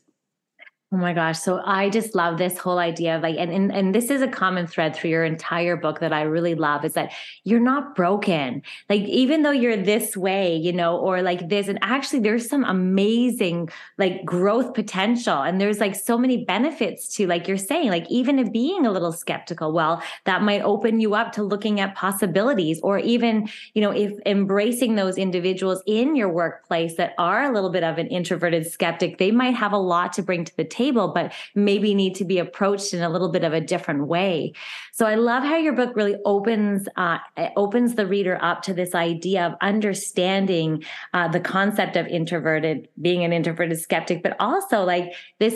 Oh 0.94 0.98
my 0.98 1.12
gosh. 1.12 1.40
So 1.40 1.60
I 1.66 1.90
just 1.90 2.14
love 2.14 2.38
this 2.38 2.56
whole 2.56 2.78
idea 2.78 3.16
of 3.16 3.24
like, 3.24 3.36
and, 3.40 3.52
and, 3.52 3.72
and 3.72 3.96
this 3.96 4.12
is 4.12 4.22
a 4.22 4.28
common 4.28 4.68
thread 4.68 4.96
through 4.96 5.10
your 5.10 5.24
entire 5.24 5.76
book 5.76 6.00
that 6.02 6.14
I 6.14 6.22
really 6.22 6.54
love 6.54 6.86
is 6.86 6.94
that 6.94 7.12
you're 7.46 7.60
not 7.60 7.96
broken. 7.96 8.62
Like, 8.92 9.02
even 9.02 9.42
though 9.42 9.50
you're 9.50 9.76
this 9.76 10.16
way, 10.16 10.56
you 10.56 10.72
know, 10.72 10.96
or 10.98 11.24
like 11.24 11.50
this, 11.50 11.68
and 11.68 11.80
actually 11.82 12.20
there's 12.20 12.48
some 12.48 12.64
amazing 12.64 13.70
like 13.98 14.24
growth 14.24 14.76
potential. 14.76 15.42
And 15.42 15.60
there's 15.60 15.80
like 15.80 15.96
so 15.96 16.16
many 16.16 16.46
benefits 16.46 17.08
to, 17.16 17.26
like 17.26 17.48
you're 17.48 17.58
saying, 17.58 17.90
like 17.90 18.06
even 18.12 18.52
being 18.52 18.86
a 18.86 18.92
little 18.92 19.14
skeptical, 19.14 19.74
well, 19.74 20.00
that 20.26 20.44
might 20.44 20.62
open 20.62 21.00
you 21.00 21.16
up 21.16 21.32
to 21.32 21.42
looking 21.42 21.80
at 21.80 21.96
possibilities 21.96 22.80
or 22.84 23.00
even, 23.00 23.50
you 23.74 23.82
know, 23.82 23.90
if 23.90 24.12
embracing 24.28 24.94
those 24.94 25.18
individuals 25.18 25.82
in 25.88 26.16
your 26.16 26.30
workplace 26.30 26.98
that 26.98 27.16
are 27.18 27.50
a 27.50 27.52
little 27.52 27.72
bit 27.72 27.84
of 27.84 27.98
an 27.98 28.06
introverted 28.10 28.72
skeptic, 28.72 29.18
they 29.18 29.32
might 29.32 29.56
have 29.56 29.72
a 29.72 29.78
lot 29.78 30.14
to 30.14 30.22
bring 30.22 30.46
to 30.46 30.56
the 30.56 30.64
table 30.64 30.83
table, 30.84 31.08
but 31.13 31.34
maybe 31.56 31.94
need 31.94 32.16
to 32.16 32.25
be 32.25 32.40
approached 32.40 32.94
in 32.94 33.02
a 33.02 33.10
little 33.10 33.30
bit 33.30 33.44
of 33.44 33.54
a 33.54 33.62
different 33.62 34.08
way. 34.08 34.54
So 34.92 35.06
I 35.06 35.16
love 35.16 35.44
how 35.44 35.58
your 35.58 35.74
book 35.74 35.96
really 35.96 36.16
opens 36.25 36.88
uh, 36.98 37.18
opens 37.56 37.96
the 37.96 38.06
reader 38.06 38.38
up 38.50 38.62
to 38.63 38.74
this 38.74 38.94
idea 38.94 39.42
of 39.48 39.54
understanding 39.62 40.84
uh, 41.13 41.28
the 41.28 41.40
concept 41.40 41.96
of 41.96 42.06
introverted, 42.08 42.88
being 43.02 43.24
an 43.24 43.34
introverted 43.34 43.80
skeptic, 43.80 44.24
but 44.24 44.36
also 44.40 44.84
like 44.84 45.13
this 45.40 45.56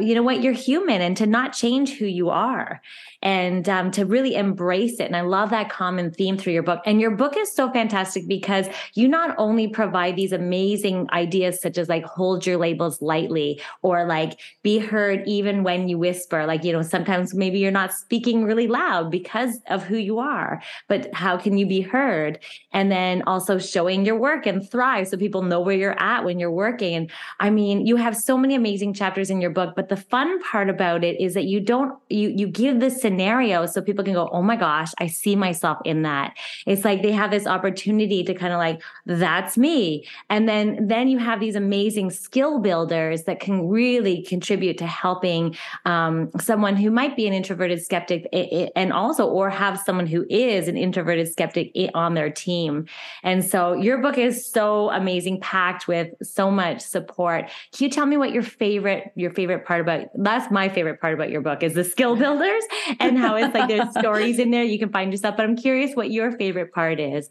you 0.00 0.14
know 0.14 0.22
what? 0.22 0.42
You're 0.42 0.52
human 0.52 1.00
and 1.00 1.16
to 1.16 1.26
not 1.26 1.52
change 1.52 1.96
who 1.96 2.06
you 2.06 2.30
are 2.30 2.80
and 3.22 3.68
um, 3.68 3.90
to 3.90 4.04
really 4.06 4.34
embrace 4.34 4.98
it 4.98 5.04
and 5.04 5.16
i 5.16 5.20
love 5.20 5.50
that 5.50 5.68
common 5.68 6.10
theme 6.10 6.38
through 6.38 6.52
your 6.52 6.62
book. 6.62 6.80
And 6.86 7.00
your 7.00 7.10
book 7.10 7.36
is 7.36 7.52
so 7.52 7.70
fantastic 7.70 8.26
because 8.26 8.66
you 8.94 9.08
not 9.08 9.34
only 9.38 9.68
provide 9.68 10.16
these 10.16 10.32
amazing 10.32 11.08
ideas 11.12 11.60
such 11.60 11.76
as 11.76 11.88
like 11.88 12.04
hold 12.04 12.46
your 12.46 12.56
labels 12.56 13.02
lightly 13.02 13.60
or 13.82 14.04
like 14.06 14.40
be 14.62 14.78
heard 14.78 15.22
even 15.26 15.62
when 15.62 15.88
you 15.88 15.98
whisper 15.98 16.46
like 16.46 16.64
you 16.64 16.72
know 16.72 16.82
sometimes 16.82 17.34
maybe 17.34 17.58
you're 17.58 17.70
not 17.70 17.92
speaking 17.92 18.44
really 18.44 18.66
loud 18.66 19.10
because 19.10 19.58
of 19.68 19.84
who 19.84 19.96
you 19.96 20.18
are 20.18 20.62
but 20.88 21.12
how 21.14 21.36
can 21.36 21.58
you 21.58 21.66
be 21.66 21.80
heard? 21.80 22.38
And 22.72 22.90
then 22.90 23.22
also 23.26 23.58
showing 23.58 24.06
your 24.06 24.16
work 24.16 24.46
and 24.46 24.68
thrive 24.68 25.08
so 25.08 25.16
people 25.16 25.42
know 25.42 25.60
where 25.60 25.76
you're 25.76 26.00
at 26.00 26.24
when 26.24 26.38
you're 26.38 26.50
working. 26.50 26.94
And 26.94 27.10
i 27.38 27.50
mean 27.50 27.86
you 27.86 27.96
have 27.96 28.16
so 28.16 28.36
many 28.36 28.54
amazing 28.54 28.94
chapters 28.94 29.30
in 29.30 29.40
your 29.40 29.50
book 29.50 29.59
but 29.66 29.88
the 29.88 29.96
fun 29.96 30.40
part 30.42 30.68
about 30.68 31.04
it 31.04 31.20
is 31.20 31.34
that 31.34 31.44
you 31.44 31.60
don't 31.60 31.98
you 32.08 32.28
you 32.28 32.46
give 32.46 32.80
the 32.80 32.90
scenario 32.90 33.66
so 33.66 33.80
people 33.80 34.04
can 34.04 34.14
go, 34.14 34.28
oh 34.32 34.42
my 34.42 34.56
gosh, 34.56 34.92
I 34.98 35.06
see 35.06 35.36
myself 35.36 35.78
in 35.84 36.02
that. 36.02 36.36
It's 36.66 36.84
like 36.84 37.02
they 37.02 37.12
have 37.12 37.30
this 37.30 37.46
opportunity 37.46 38.22
to 38.24 38.34
kind 38.34 38.52
of 38.52 38.58
like, 38.58 38.82
that's 39.06 39.56
me. 39.58 40.06
And 40.28 40.48
then 40.48 40.86
then 40.86 41.08
you 41.08 41.18
have 41.18 41.40
these 41.40 41.56
amazing 41.56 42.10
skill 42.10 42.58
builders 42.60 43.24
that 43.24 43.40
can 43.40 43.68
really 43.68 44.22
contribute 44.22 44.78
to 44.78 44.86
helping 44.86 45.56
um, 45.84 46.30
someone 46.40 46.76
who 46.76 46.90
might 46.90 47.16
be 47.16 47.26
an 47.26 47.32
introverted 47.32 47.82
skeptic 47.82 48.26
eh, 48.32 48.46
eh, 48.50 48.68
and 48.76 48.92
also 48.92 49.26
or 49.26 49.50
have 49.50 49.78
someone 49.78 50.06
who 50.06 50.24
is 50.30 50.68
an 50.68 50.76
introverted 50.76 51.30
skeptic 51.30 51.72
eh, 51.74 51.88
on 51.94 52.14
their 52.14 52.30
team. 52.30 52.86
And 53.22 53.44
so 53.44 53.72
your 53.72 53.98
book 53.98 54.18
is 54.18 54.46
so 54.46 54.90
amazing, 54.90 55.40
packed 55.40 55.88
with 55.88 56.08
so 56.22 56.50
much 56.50 56.80
support. 56.80 57.50
Can 57.72 57.84
you 57.84 57.90
tell 57.90 58.06
me 58.06 58.16
what 58.16 58.32
your 58.32 58.42
favorite 58.42 59.12
your 59.16 59.32
favorite 59.32 59.49
part 59.58 59.80
about 59.80 60.06
that's 60.14 60.50
my 60.50 60.68
favorite 60.68 61.00
part 61.00 61.14
about 61.14 61.30
your 61.30 61.40
book 61.40 61.62
is 61.62 61.74
the 61.74 61.84
skill 61.84 62.16
builders 62.16 62.62
and 63.00 63.18
how 63.18 63.36
it's 63.36 63.52
like 63.54 63.68
there's 63.68 63.90
stories 63.98 64.38
in 64.38 64.50
there 64.50 64.64
you 64.64 64.78
can 64.78 64.90
find 64.90 65.12
yourself. 65.12 65.36
But 65.36 65.44
I'm 65.44 65.56
curious 65.56 65.94
what 65.94 66.10
your 66.10 66.32
favorite 66.32 66.72
part 66.72 67.00
is. 67.00 67.28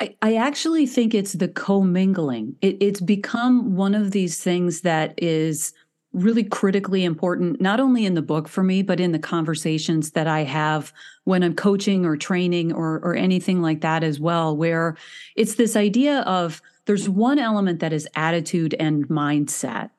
I, 0.00 0.16
I 0.20 0.34
actually 0.36 0.86
think 0.86 1.14
it's 1.14 1.34
the 1.34 1.48
commingling. 1.48 2.56
It, 2.60 2.76
it's 2.80 3.00
become 3.00 3.76
one 3.76 3.94
of 3.94 4.10
these 4.10 4.42
things 4.42 4.80
that 4.80 5.14
is 5.16 5.72
really 6.12 6.44
critically 6.44 7.04
important, 7.04 7.60
not 7.60 7.80
only 7.80 8.04
in 8.04 8.14
the 8.14 8.22
book 8.22 8.48
for 8.48 8.62
me, 8.62 8.82
but 8.82 9.00
in 9.00 9.12
the 9.12 9.18
conversations 9.18 10.10
that 10.10 10.26
I 10.26 10.42
have 10.42 10.92
when 11.24 11.42
I'm 11.42 11.54
coaching 11.54 12.04
or 12.04 12.16
training 12.16 12.72
or, 12.72 12.96
or 12.96 13.14
anything 13.14 13.62
like 13.62 13.80
that 13.80 14.02
as 14.04 14.20
well, 14.20 14.56
where 14.56 14.96
it's 15.36 15.54
this 15.54 15.76
idea 15.76 16.20
of 16.20 16.60
there's 16.86 17.08
one 17.08 17.38
element 17.38 17.80
that 17.80 17.92
is 17.92 18.08
attitude 18.14 18.74
and 18.78 19.08
mindset. 19.08 19.90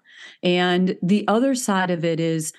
And 0.42 0.98
the 1.02 1.28
other 1.28 1.56
side 1.56 1.90
of 1.90 2.04
it 2.06 2.20
is 2.20 2.54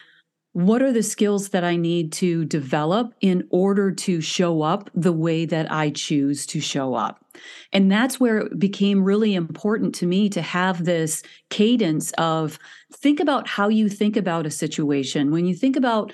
what 0.55 0.83
are 0.83 0.93
the 0.93 1.03
skills 1.03 1.49
that 1.49 1.65
I 1.65 1.75
need 1.75 2.13
to 2.13 2.45
develop 2.45 3.13
in 3.21 3.45
order 3.51 3.91
to 3.91 4.21
show 4.21 4.63
up 4.63 4.89
the 4.95 5.13
way 5.13 5.47
that 5.47 5.71
I 5.71 5.91
choose 5.91 6.47
to 6.47 6.61
show 6.61 6.95
up? 6.95 7.25
And 7.73 7.91
that's 7.91 8.21
where 8.21 8.39
it 8.39 8.59
became 8.61 9.03
really 9.03 9.35
important 9.35 9.97
to 9.97 10.07
me 10.07 10.29
to 10.29 10.41
have 10.41 10.85
this 10.85 11.25
cadence 11.51 12.13
of 12.19 12.61
think 12.93 13.19
about 13.19 13.49
how 13.49 13.69
you 13.69 13.89
think 13.89 14.17
about 14.17 14.47
a 14.47 14.51
situation. 14.51 15.33
When 15.33 15.45
you 15.45 15.57
think 15.57 15.75
about 15.75 16.13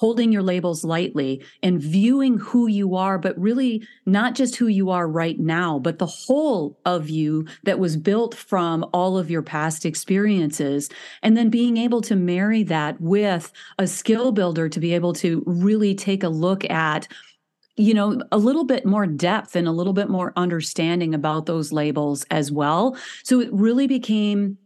holding 0.00 0.32
your 0.32 0.42
labels 0.42 0.82
lightly 0.82 1.44
and 1.62 1.78
viewing 1.78 2.38
who 2.38 2.66
you 2.66 2.96
are, 2.96 3.18
but 3.18 3.38
really 3.38 3.86
not 4.06 4.34
just 4.34 4.56
who 4.56 4.66
you 4.66 4.88
are 4.88 5.06
right 5.06 5.38
now, 5.38 5.78
but 5.78 5.98
the 5.98 6.06
whole 6.06 6.80
of 6.86 7.10
you 7.10 7.46
that 7.64 7.78
was 7.78 7.98
built 7.98 8.34
from 8.34 8.82
all 8.94 9.18
of 9.18 9.30
your 9.30 9.42
past 9.42 9.84
experiences. 9.84 10.88
And 11.22 11.36
then 11.36 11.50
being 11.50 11.76
able 11.76 12.00
to 12.00 12.16
marry 12.16 12.62
that 12.62 12.98
with 12.98 13.52
a 13.78 13.86
skill 13.86 14.32
builder 14.32 14.70
to 14.70 14.80
be 14.80 14.94
able 14.94 15.12
to 15.14 15.42
really 15.44 15.94
take 15.94 16.22
a 16.22 16.30
look 16.30 16.68
at 16.70 17.06
you 17.76 17.94
know 17.94 18.20
a 18.32 18.38
little 18.38 18.64
bit 18.64 18.84
more 18.84 19.06
depth 19.06 19.54
and 19.54 19.68
a 19.68 19.72
little 19.72 19.92
bit 19.92 20.08
more 20.08 20.32
understanding 20.36 21.14
about 21.14 21.46
those 21.46 21.72
labels 21.72 22.26
as 22.30 22.50
well 22.50 22.96
so 23.22 23.40
it 23.40 23.48
really 23.52 23.86
became 23.86 24.58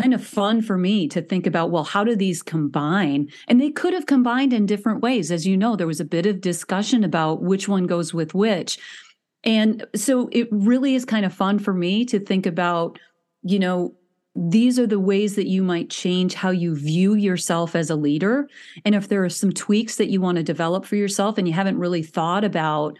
kind 0.00 0.14
of 0.14 0.24
fun 0.24 0.62
for 0.62 0.78
me 0.78 1.08
to 1.08 1.20
think 1.20 1.46
about 1.46 1.70
well 1.70 1.84
how 1.84 2.04
do 2.04 2.14
these 2.14 2.42
combine? 2.42 3.28
And 3.48 3.60
they 3.60 3.70
could 3.70 3.92
have 3.92 4.06
combined 4.06 4.52
in 4.52 4.66
different 4.66 5.02
ways. 5.02 5.30
As 5.30 5.46
you 5.46 5.56
know 5.56 5.76
there 5.76 5.86
was 5.86 6.00
a 6.00 6.04
bit 6.04 6.26
of 6.26 6.40
discussion 6.40 7.04
about 7.04 7.42
which 7.42 7.68
one 7.68 7.86
goes 7.86 8.14
with 8.14 8.34
which. 8.34 8.78
And 9.44 9.86
so 9.94 10.28
it 10.32 10.48
really 10.50 10.94
is 10.94 11.04
kind 11.04 11.24
of 11.24 11.32
fun 11.32 11.58
for 11.58 11.74
me 11.74 12.04
to 12.06 12.18
think 12.20 12.46
about 12.46 12.98
you 13.42 13.58
know 13.58 13.94
these 14.34 14.78
are 14.78 14.86
the 14.86 15.00
ways 15.00 15.34
that 15.34 15.48
you 15.48 15.64
might 15.64 15.90
change 15.90 16.34
how 16.34 16.50
you 16.50 16.76
view 16.76 17.14
yourself 17.14 17.74
as 17.74 17.90
a 17.90 17.96
leader. 17.96 18.48
And 18.84 18.94
if 18.94 19.08
there 19.08 19.24
are 19.24 19.28
some 19.28 19.52
tweaks 19.52 19.96
that 19.96 20.10
you 20.10 20.20
want 20.20 20.36
to 20.36 20.44
develop 20.44 20.84
for 20.84 20.94
yourself 20.94 21.38
and 21.38 21.48
you 21.48 21.54
haven't 21.54 21.78
really 21.78 22.04
thought 22.04 22.44
about 22.44 22.96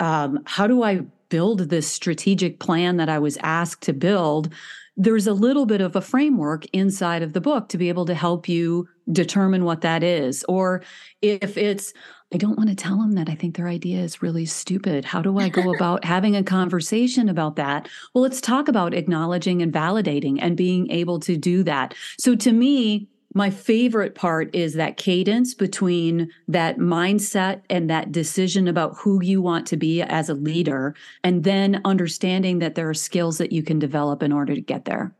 um, 0.00 0.40
how 0.46 0.66
do 0.66 0.82
i 0.82 1.00
build 1.28 1.60
this 1.68 1.86
strategic 1.86 2.58
plan 2.58 2.96
that 2.96 3.08
i 3.08 3.18
was 3.18 3.36
asked 3.42 3.82
to 3.82 3.92
build 3.92 4.52
there's 5.00 5.26
a 5.26 5.32
little 5.32 5.64
bit 5.64 5.80
of 5.80 5.96
a 5.96 6.02
framework 6.02 6.66
inside 6.74 7.22
of 7.22 7.32
the 7.32 7.40
book 7.40 7.70
to 7.70 7.78
be 7.78 7.88
able 7.88 8.04
to 8.04 8.12
help 8.14 8.50
you 8.50 8.86
determine 9.10 9.64
what 9.64 9.80
that 9.80 10.02
is. 10.02 10.44
Or 10.46 10.82
if 11.22 11.56
it's, 11.56 11.94
I 12.34 12.36
don't 12.36 12.58
want 12.58 12.68
to 12.68 12.76
tell 12.76 12.98
them 12.98 13.12
that 13.12 13.30
I 13.30 13.34
think 13.34 13.56
their 13.56 13.66
idea 13.66 14.00
is 14.02 14.20
really 14.20 14.44
stupid. 14.44 15.06
How 15.06 15.22
do 15.22 15.38
I 15.38 15.48
go 15.48 15.74
about 15.74 16.04
having 16.04 16.36
a 16.36 16.44
conversation 16.44 17.30
about 17.30 17.56
that? 17.56 17.88
Well, 18.14 18.20
let's 18.20 18.42
talk 18.42 18.68
about 18.68 18.92
acknowledging 18.92 19.62
and 19.62 19.72
validating 19.72 20.36
and 20.38 20.54
being 20.54 20.90
able 20.90 21.18
to 21.20 21.34
do 21.34 21.62
that. 21.62 21.94
So 22.18 22.36
to 22.36 22.52
me, 22.52 23.08
my 23.34 23.50
favorite 23.50 24.14
part 24.14 24.54
is 24.54 24.74
that 24.74 24.96
cadence 24.96 25.54
between 25.54 26.30
that 26.48 26.78
mindset 26.78 27.62
and 27.70 27.88
that 27.88 28.10
decision 28.10 28.66
about 28.66 28.96
who 28.96 29.22
you 29.22 29.40
want 29.40 29.66
to 29.68 29.76
be 29.76 30.02
as 30.02 30.28
a 30.28 30.34
leader, 30.34 30.94
and 31.22 31.44
then 31.44 31.80
understanding 31.84 32.58
that 32.58 32.74
there 32.74 32.88
are 32.88 32.94
skills 32.94 33.38
that 33.38 33.52
you 33.52 33.62
can 33.62 33.78
develop 33.78 34.22
in 34.22 34.32
order 34.32 34.54
to 34.54 34.60
get 34.60 34.84
there. 34.84 35.14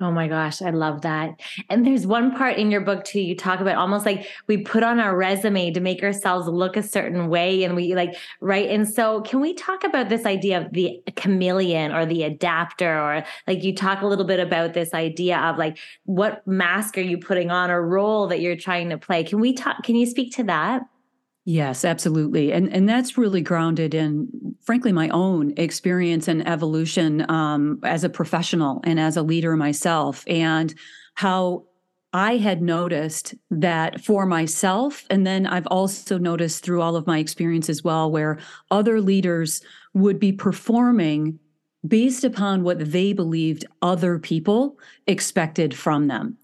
Oh 0.00 0.10
my 0.10 0.26
gosh, 0.26 0.60
I 0.60 0.70
love 0.70 1.02
that. 1.02 1.40
And 1.70 1.86
there's 1.86 2.04
one 2.04 2.34
part 2.34 2.58
in 2.58 2.68
your 2.72 2.80
book 2.80 3.04
too, 3.04 3.20
you 3.20 3.36
talk 3.36 3.60
about 3.60 3.76
almost 3.76 4.04
like 4.04 4.26
we 4.48 4.58
put 4.58 4.82
on 4.82 4.98
our 4.98 5.16
resume 5.16 5.70
to 5.70 5.78
make 5.78 6.02
ourselves 6.02 6.48
look 6.48 6.76
a 6.76 6.82
certain 6.82 7.28
way 7.28 7.62
and 7.62 7.76
we 7.76 7.94
like, 7.94 8.16
right? 8.40 8.68
And 8.68 8.88
so 8.92 9.20
can 9.20 9.40
we 9.40 9.54
talk 9.54 9.84
about 9.84 10.08
this 10.08 10.26
idea 10.26 10.60
of 10.60 10.72
the 10.72 11.00
chameleon 11.14 11.92
or 11.92 12.06
the 12.06 12.24
adapter 12.24 12.92
or 12.92 13.24
like 13.46 13.62
you 13.62 13.72
talk 13.72 14.02
a 14.02 14.06
little 14.06 14.24
bit 14.24 14.40
about 14.40 14.74
this 14.74 14.92
idea 14.94 15.38
of 15.38 15.58
like 15.58 15.78
what 16.06 16.44
mask 16.44 16.98
are 16.98 17.02
you 17.02 17.16
putting 17.16 17.52
on 17.52 17.70
or 17.70 17.86
role 17.86 18.26
that 18.26 18.40
you're 18.40 18.56
trying 18.56 18.90
to 18.90 18.98
play? 18.98 19.22
Can 19.22 19.38
we 19.38 19.52
talk, 19.52 19.84
can 19.84 19.94
you 19.94 20.06
speak 20.06 20.34
to 20.34 20.42
that? 20.44 20.82
Yes, 21.46 21.84
absolutely. 21.84 22.52
And 22.52 22.72
and 22.72 22.88
that's 22.88 23.18
really 23.18 23.42
grounded 23.42 23.94
in 23.94 24.28
frankly 24.62 24.92
my 24.92 25.10
own 25.10 25.52
experience 25.58 26.26
and 26.26 26.46
evolution 26.48 27.28
um, 27.30 27.80
as 27.82 28.02
a 28.02 28.08
professional 28.08 28.80
and 28.84 28.98
as 28.98 29.16
a 29.16 29.22
leader 29.22 29.54
myself 29.56 30.24
and 30.26 30.74
how 31.14 31.64
I 32.14 32.38
had 32.38 32.62
noticed 32.62 33.34
that 33.50 34.00
for 34.00 34.24
myself 34.24 35.04
and 35.10 35.26
then 35.26 35.46
I've 35.46 35.66
also 35.66 36.16
noticed 36.16 36.64
through 36.64 36.80
all 36.80 36.96
of 36.96 37.06
my 37.06 37.18
experience 37.18 37.68
as 37.68 37.84
well 37.84 38.10
where 38.10 38.38
other 38.70 39.00
leaders 39.02 39.60
would 39.92 40.18
be 40.18 40.32
performing 40.32 41.38
based 41.86 42.24
upon 42.24 42.62
what 42.62 42.90
they 42.92 43.12
believed 43.12 43.66
other 43.82 44.18
people 44.18 44.78
expected 45.06 45.74
from 45.74 46.06
them. 46.06 46.38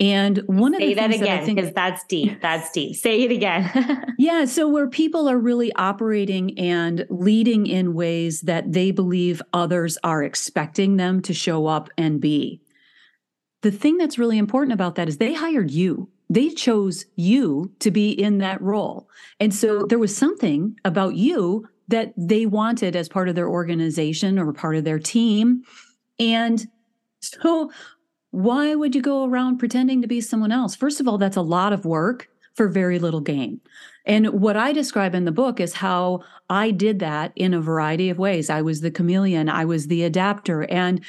And 0.00 0.38
one 0.46 0.74
Say 0.74 0.76
of 0.76 0.88
the 0.88 0.94
things 0.94 1.20
that 1.20 1.42
again 1.42 1.54
because 1.54 1.72
that's 1.72 2.04
deep. 2.04 2.40
That's 2.42 2.70
deep. 2.70 2.94
Say 2.94 3.22
it 3.22 3.32
again. 3.32 4.14
yeah. 4.18 4.44
So 4.44 4.68
where 4.68 4.88
people 4.88 5.28
are 5.28 5.38
really 5.38 5.72
operating 5.74 6.56
and 6.56 7.04
leading 7.10 7.66
in 7.66 7.94
ways 7.94 8.42
that 8.42 8.72
they 8.72 8.92
believe 8.92 9.42
others 9.52 9.98
are 10.04 10.22
expecting 10.22 10.98
them 10.98 11.20
to 11.22 11.34
show 11.34 11.66
up 11.66 11.90
and 11.98 12.20
be. 12.20 12.60
The 13.62 13.72
thing 13.72 13.96
that's 13.96 14.18
really 14.18 14.38
important 14.38 14.72
about 14.72 14.94
that 14.94 15.08
is 15.08 15.18
they 15.18 15.34
hired 15.34 15.72
you. 15.72 16.08
They 16.30 16.50
chose 16.50 17.04
you 17.16 17.72
to 17.80 17.90
be 17.90 18.10
in 18.10 18.38
that 18.38 18.62
role. 18.62 19.08
And 19.40 19.52
so 19.52 19.84
there 19.84 19.98
was 19.98 20.16
something 20.16 20.76
about 20.84 21.16
you 21.16 21.66
that 21.88 22.12
they 22.16 22.46
wanted 22.46 22.94
as 22.94 23.08
part 23.08 23.28
of 23.28 23.34
their 23.34 23.48
organization 23.48 24.38
or 24.38 24.52
part 24.52 24.76
of 24.76 24.84
their 24.84 24.98
team. 25.00 25.62
And 26.20 26.64
so 27.20 27.72
why 28.30 28.74
would 28.74 28.94
you 28.94 29.02
go 29.02 29.24
around 29.24 29.58
pretending 29.58 30.02
to 30.02 30.08
be 30.08 30.20
someone 30.20 30.52
else? 30.52 30.76
First 30.76 31.00
of 31.00 31.08
all, 31.08 31.18
that's 31.18 31.36
a 31.36 31.42
lot 31.42 31.72
of 31.72 31.84
work 31.84 32.28
for 32.54 32.68
very 32.68 32.98
little 32.98 33.20
gain. 33.20 33.60
And 34.04 34.28
what 34.28 34.56
I 34.56 34.72
describe 34.72 35.14
in 35.14 35.24
the 35.24 35.32
book 35.32 35.60
is 35.60 35.74
how 35.74 36.24
I 36.50 36.70
did 36.70 36.98
that 36.98 37.32
in 37.36 37.54
a 37.54 37.60
variety 37.60 38.10
of 38.10 38.18
ways. 38.18 38.50
I 38.50 38.62
was 38.62 38.80
the 38.80 38.90
chameleon, 38.90 39.48
I 39.48 39.64
was 39.64 39.86
the 39.86 40.02
adapter. 40.02 40.62
And 40.64 41.04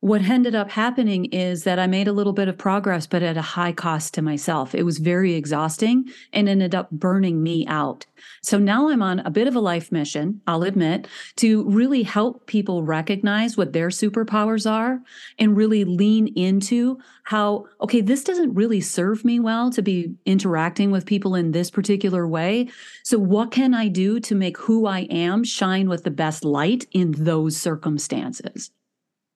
what 0.00 0.22
ended 0.22 0.54
up 0.54 0.70
happening 0.70 1.24
is 1.26 1.64
that 1.64 1.80
I 1.80 1.88
made 1.88 2.06
a 2.06 2.12
little 2.12 2.32
bit 2.32 2.46
of 2.46 2.56
progress, 2.56 3.08
but 3.08 3.24
at 3.24 3.36
a 3.36 3.42
high 3.42 3.72
cost 3.72 4.14
to 4.14 4.22
myself. 4.22 4.72
It 4.72 4.84
was 4.84 4.98
very 4.98 5.34
exhausting 5.34 6.04
and 6.32 6.48
ended 6.48 6.72
up 6.72 6.88
burning 6.92 7.42
me 7.42 7.66
out. 7.66 8.06
So 8.40 8.58
now 8.58 8.90
I'm 8.90 9.02
on 9.02 9.18
a 9.20 9.30
bit 9.30 9.48
of 9.48 9.56
a 9.56 9.60
life 9.60 9.90
mission, 9.90 10.40
I'll 10.46 10.62
admit, 10.62 11.08
to 11.36 11.68
really 11.68 12.04
help 12.04 12.46
people 12.46 12.84
recognize 12.84 13.56
what 13.56 13.72
their 13.72 13.88
superpowers 13.88 14.70
are 14.70 15.00
and 15.36 15.56
really 15.56 15.84
lean 15.84 16.28
into 16.28 16.98
how, 17.24 17.66
okay, 17.80 18.00
this 18.00 18.22
doesn't 18.22 18.54
really 18.54 18.80
serve 18.80 19.24
me 19.24 19.40
well 19.40 19.68
to 19.70 19.82
be 19.82 20.14
interacting 20.24 20.92
with 20.92 21.06
people 21.06 21.34
in 21.34 21.50
this 21.50 21.72
particular 21.72 22.26
way. 22.26 22.68
So, 23.02 23.18
what 23.18 23.50
can 23.50 23.74
I 23.74 23.88
do 23.88 24.20
to 24.20 24.34
make 24.36 24.58
who 24.58 24.86
I 24.86 25.00
am 25.10 25.42
shine 25.42 25.88
with 25.88 26.04
the 26.04 26.10
best 26.10 26.44
light 26.44 26.86
in 26.92 27.12
those 27.12 27.56
circumstances? 27.56 28.70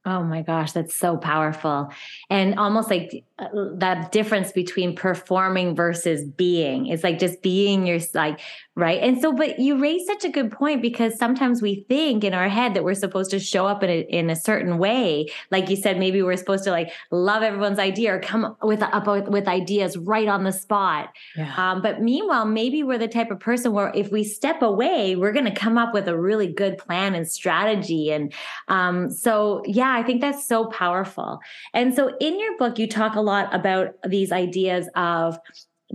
Oh 0.04 0.24
my 0.24 0.42
gosh, 0.42 0.72
that's 0.72 0.96
so 0.96 1.16
powerful. 1.16 1.88
And 2.28 2.58
almost 2.58 2.90
like 2.90 3.24
uh, 3.38 3.46
that 3.74 4.10
difference 4.10 4.50
between 4.50 4.96
performing 4.96 5.76
versus 5.76 6.24
being. 6.24 6.88
It's 6.88 7.04
like 7.04 7.20
just 7.20 7.40
being 7.40 7.86
your 7.86 8.00
like 8.12 8.40
right. 8.74 9.00
And 9.00 9.20
so 9.20 9.32
but 9.32 9.60
you 9.60 9.80
raise 9.80 10.04
such 10.04 10.24
a 10.24 10.28
good 10.28 10.50
point 10.50 10.82
because 10.82 11.16
sometimes 11.16 11.62
we 11.62 11.86
think 11.88 12.24
in 12.24 12.34
our 12.34 12.48
head 12.48 12.74
that 12.74 12.82
we're 12.82 12.94
supposed 12.94 13.30
to 13.30 13.38
show 13.38 13.64
up 13.64 13.84
in 13.84 13.90
a 13.90 14.00
in 14.00 14.28
a 14.28 14.34
certain 14.34 14.78
way. 14.78 15.26
Like 15.52 15.70
you 15.70 15.76
said 15.76 16.00
maybe 16.00 16.20
we're 16.20 16.36
supposed 16.36 16.64
to 16.64 16.72
like 16.72 16.90
love 17.12 17.44
everyone's 17.44 17.78
idea 17.78 18.16
or 18.16 18.18
come 18.18 18.56
with 18.60 18.82
up 18.82 19.06
with 19.28 19.46
ideas 19.46 19.96
right 19.96 20.26
on 20.26 20.42
the 20.42 20.52
spot. 20.52 21.12
Yeah. 21.36 21.54
Um, 21.56 21.80
but 21.80 22.02
meanwhile, 22.02 22.44
maybe 22.44 22.82
we're 22.82 22.98
the 22.98 23.06
type 23.06 23.30
of 23.30 23.38
person 23.38 23.72
where 23.72 23.92
if 23.94 24.10
we 24.10 24.24
step 24.24 24.62
away, 24.62 25.14
we're 25.14 25.32
going 25.32 25.44
to 25.44 25.54
come 25.54 25.78
up 25.78 25.94
with 25.94 26.08
a 26.08 26.18
really 26.18 26.52
good 26.52 26.76
plan 26.76 27.14
and 27.14 27.28
strategy 27.28 28.10
and 28.10 28.32
um 28.68 29.10
so 29.10 29.62
yeah 29.66 29.91
I 29.92 30.02
think 30.02 30.20
that's 30.20 30.46
so 30.46 30.66
powerful. 30.66 31.40
And 31.74 31.94
so 31.94 32.16
in 32.20 32.38
your 32.38 32.56
book, 32.58 32.78
you 32.78 32.86
talk 32.86 33.14
a 33.14 33.20
lot 33.20 33.54
about 33.54 33.94
these 34.06 34.32
ideas 34.32 34.88
of 34.94 35.38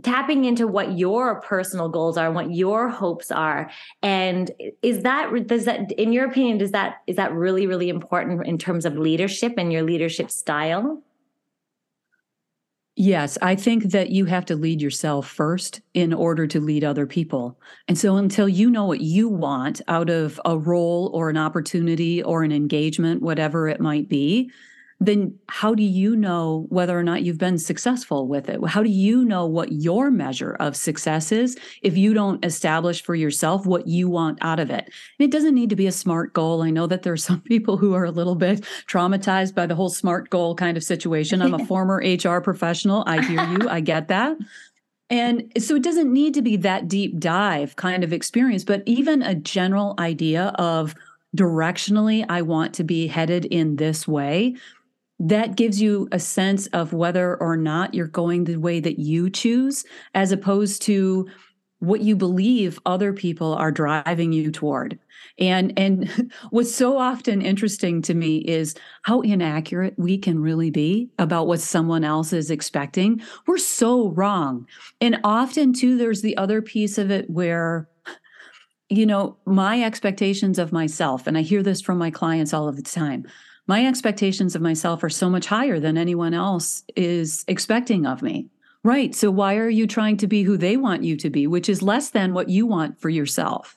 tapping 0.04 0.46
into 0.46 0.68
what 0.68 0.98
your 0.98 1.42
personal 1.42 1.90
goals 1.90 2.18
are 2.18 2.32
what 2.32 2.54
your 2.54 2.88
hopes 2.88 3.32
are 3.32 3.70
and 4.04 4.52
is 4.84 5.02
that 5.02 5.32
does 5.48 5.66
that 5.66 5.92
in 5.94 6.14
your 6.14 6.26
opinion 6.26 6.58
does 6.58 6.72
that 6.72 6.98
is 7.08 7.16
that 7.16 7.34
really 7.34 7.66
really 7.66 7.90
important 7.90 8.46
in 8.46 8.60
terms 8.60 8.86
of 8.86 8.96
leadership 8.96 9.56
and 9.58 9.74
your 9.74 9.82
leadership 9.82 10.30
style 10.30 11.02
Yes, 13.00 13.38
I 13.44 13.54
think 13.54 13.92
that 13.92 14.10
you 14.10 14.26
have 14.26 14.46
to 14.46 14.56
lead 14.56 14.82
yourself 14.82 15.28
first 15.28 15.82
in 15.94 16.14
order 16.14 16.48
to 16.48 16.60
lead 16.60 16.84
other 16.84 17.06
people. 17.06 17.60
And 17.88 17.96
so 17.96 18.18
until 18.18 18.50
you 18.50 18.72
know 18.72 18.86
what 18.86 19.02
you 19.02 19.30
want 19.30 19.82
out 19.88 20.10
of 20.10 20.42
a 20.46 20.58
role 20.58 21.12
or 21.14 21.30
an 21.30 21.38
opportunity 21.38 22.24
or 22.24 22.42
an 22.44 22.52
engagement, 22.52 23.22
whatever 23.22 23.68
it 23.68 23.80
might 23.80 24.10
be, 24.10 24.50
then 25.00 25.38
how 25.48 25.76
do 25.76 25.84
you 25.84 26.16
know 26.16 26.66
whether 26.70 26.98
or 26.98 27.04
not 27.04 27.22
you've 27.22 27.38
been 27.38 27.60
successful 27.60 28.28
with 28.28 28.50
it? 28.50 28.60
How 28.68 28.82
do 28.82 28.90
you 28.90 29.24
know 29.24 29.46
what 29.46 29.72
your 29.72 30.10
measure 30.10 30.56
of 30.60 30.76
success 30.76 31.32
is 31.32 31.56
if 31.84 31.96
you 31.96 32.14
don't 32.14 32.44
establish 32.44 33.04
for 33.04 33.14
yourself 33.14 33.68
what 33.68 33.88
you 33.88 34.10
want 34.10 34.40
out 34.42 34.60
of 34.60 34.72
it? 34.72 34.86
And 34.86 35.26
it 35.28 35.32
doesn't 35.32 35.54
need 35.54 35.70
to 35.70 35.76
be 35.76 35.86
a 35.86 35.92
smart 35.92 36.34
goal. 36.34 36.64
I 36.64 36.72
know 36.72 36.88
that 36.88 37.04
there 37.04 37.14
are 37.14 37.18
some 37.18 37.42
people 37.46 37.78
who 37.78 37.94
are 37.94 38.06
a 38.06 38.12
little 38.12 38.36
bit 38.36 38.62
traumatized 38.88 39.54
by 39.54 39.68
the 39.68 39.76
whole 39.76 39.90
smart 39.90 40.32
goal 40.32 40.56
kind 40.56 40.78
of 40.78 40.84
situation. 40.84 41.42
I'm 41.42 41.54
a 41.54 41.66
former 41.68 41.98
HR 41.98 42.40
professional. 42.40 43.04
I 43.06 43.24
hear 43.24 43.44
you. 43.44 43.70
I 43.70 43.82
get 43.82 44.08
that. 44.08 44.38
And 45.10 45.52
so 45.58 45.76
it 45.76 45.84
doesn't 45.84 46.12
need 46.12 46.34
to 46.34 46.42
be 46.42 46.58
that 46.58 46.88
deep 46.88 47.18
dive 47.20 47.76
kind 47.76 48.04
of 48.04 48.12
experience, 48.12 48.66
but 48.66 48.84
even 48.86 49.22
a 49.22 49.36
general 49.36 49.96
idea 50.00 50.48
of 50.56 50.96
directionally, 51.36 52.26
I 52.28 52.42
want 52.42 52.74
to 52.76 52.84
be 52.84 53.08
headed 53.08 53.46
in 53.46 53.76
this 53.76 54.08
way 54.08 54.56
that 55.20 55.56
gives 55.56 55.82
you 55.82 56.08
a 56.12 56.20
sense 56.20 56.68
of 56.68 56.94
whether 56.94 57.36
or 57.38 57.58
not 57.58 57.94
you're 57.94 58.08
going 58.08 58.44
the 58.44 58.58
way 58.58 58.80
that 58.80 59.00
you 59.00 59.30
choose, 59.30 59.84
as 60.14 60.32
opposed 60.32 60.82
to 60.84 61.28
what 61.80 62.02
you 62.02 62.16
believe 62.16 62.80
other 62.86 63.14
people 63.14 63.54
are 63.54 63.72
driving 63.72 64.32
you 64.32 64.52
toward. 64.52 65.00
And 65.40 65.78
and 65.78 66.32
what's 66.50 66.74
so 66.74 66.98
often 66.98 67.42
interesting 67.42 68.02
to 68.04 68.14
me 68.14 68.38
is 68.38 68.76
how 69.04 69.22
inaccurate 69.22 69.94
we 69.98 70.18
can 70.18 70.40
really 70.40 70.72
be 70.72 71.10
about 71.20 71.48
what 71.48 71.62
someone 71.62 72.04
else 72.04 72.34
is 72.34 72.50
expecting. 72.50 73.22
We're 73.46 73.58
so 73.58 74.10
wrong. 74.10 74.68
And 75.02 75.20
often 75.24 75.74
too 75.74 75.98
there's 75.98 76.22
the 76.22 76.38
other 76.38 76.62
piece 76.62 76.98
of 76.98 77.12
it 77.12 77.30
where 77.30 77.88
you 78.90 79.06
know, 79.06 79.36
my 79.46 79.84
expectations 79.84 80.58
of 80.58 80.72
myself 80.72 81.28
and 81.28 81.38
I 81.38 81.42
hear 81.42 81.62
this 81.62 81.82
from 81.82 81.98
my 81.98 82.10
clients 82.10 82.54
all 82.54 82.70
of 82.70 82.78
the 82.78 82.82
time 82.82 83.28
my 83.68 83.86
expectations 83.86 84.56
of 84.56 84.62
myself 84.62 85.04
are 85.04 85.10
so 85.10 85.30
much 85.30 85.46
higher 85.46 85.80
than 85.80 85.98
anyone 85.98 86.34
else 86.34 86.84
is 86.96 87.44
expecting 87.48 88.06
of 88.06 88.22
me. 88.22 88.48
Right. 88.84 89.14
So 89.14 89.30
why 89.30 89.58
are 89.58 89.70
you 89.70 89.86
trying 89.86 90.18
to 90.18 90.28
be 90.28 90.44
who 90.44 90.56
they 90.56 90.78
want 90.78 91.04
you 91.04 91.18
to 91.18 91.30
be, 91.30 91.46
which 91.46 91.68
is 91.68 91.82
less 91.82 92.10
than 92.10 92.34
what 92.34 92.50
you 92.50 92.66
want 92.66 93.00
for 93.02 93.10
yourself? 93.10 93.77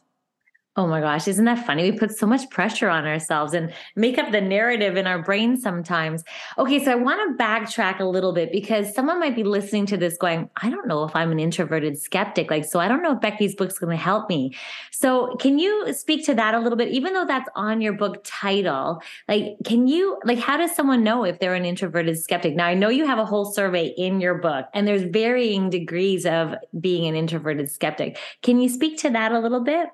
Oh 0.76 0.86
my 0.86 1.00
gosh, 1.00 1.26
isn't 1.26 1.46
that 1.46 1.66
funny? 1.66 1.90
We 1.90 1.98
put 1.98 2.16
so 2.16 2.28
much 2.28 2.48
pressure 2.48 2.88
on 2.88 3.04
ourselves 3.04 3.54
and 3.54 3.72
make 3.96 4.18
up 4.18 4.30
the 4.30 4.40
narrative 4.40 4.96
in 4.96 5.04
our 5.04 5.20
brains 5.20 5.62
sometimes. 5.62 6.22
Okay, 6.58 6.82
so 6.82 6.92
I 6.92 6.94
want 6.94 7.36
to 7.36 7.44
backtrack 7.44 7.98
a 7.98 8.04
little 8.04 8.32
bit 8.32 8.52
because 8.52 8.94
someone 8.94 9.18
might 9.18 9.34
be 9.34 9.42
listening 9.42 9.84
to 9.86 9.96
this 9.96 10.16
going, 10.16 10.48
I 10.62 10.70
don't 10.70 10.86
know 10.86 11.02
if 11.02 11.16
I'm 11.16 11.32
an 11.32 11.40
introverted 11.40 12.00
skeptic. 12.00 12.52
Like, 12.52 12.64
so 12.64 12.78
I 12.78 12.86
don't 12.86 13.02
know 13.02 13.14
if 13.14 13.20
Becky's 13.20 13.56
book's 13.56 13.80
going 13.80 13.96
to 13.96 14.02
help 14.02 14.28
me. 14.28 14.54
So, 14.92 15.34
can 15.36 15.58
you 15.58 15.92
speak 15.92 16.24
to 16.26 16.34
that 16.36 16.54
a 16.54 16.60
little 16.60 16.78
bit, 16.78 16.90
even 16.90 17.14
though 17.14 17.26
that's 17.26 17.50
on 17.56 17.80
your 17.80 17.94
book 17.94 18.20
title? 18.22 19.02
Like, 19.26 19.56
can 19.64 19.88
you, 19.88 20.20
like, 20.24 20.38
how 20.38 20.56
does 20.56 20.74
someone 20.76 21.02
know 21.02 21.24
if 21.24 21.40
they're 21.40 21.54
an 21.54 21.64
introverted 21.64 22.16
skeptic? 22.16 22.54
Now, 22.54 22.66
I 22.66 22.74
know 22.74 22.90
you 22.90 23.08
have 23.08 23.18
a 23.18 23.26
whole 23.26 23.52
survey 23.52 23.92
in 23.98 24.20
your 24.20 24.36
book, 24.36 24.66
and 24.72 24.86
there's 24.86 25.02
varying 25.02 25.68
degrees 25.68 26.24
of 26.26 26.54
being 26.78 27.06
an 27.06 27.16
introverted 27.16 27.72
skeptic. 27.72 28.18
Can 28.42 28.60
you 28.60 28.68
speak 28.68 28.98
to 28.98 29.10
that 29.10 29.32
a 29.32 29.40
little 29.40 29.64
bit? 29.64 29.88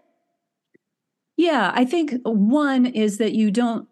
Yeah, 1.37 1.72
I 1.75 1.85
think 1.85 2.14
one 2.25 2.87
is 2.87 3.18
that 3.18 3.33
you 3.33 3.51
don't 3.51 3.88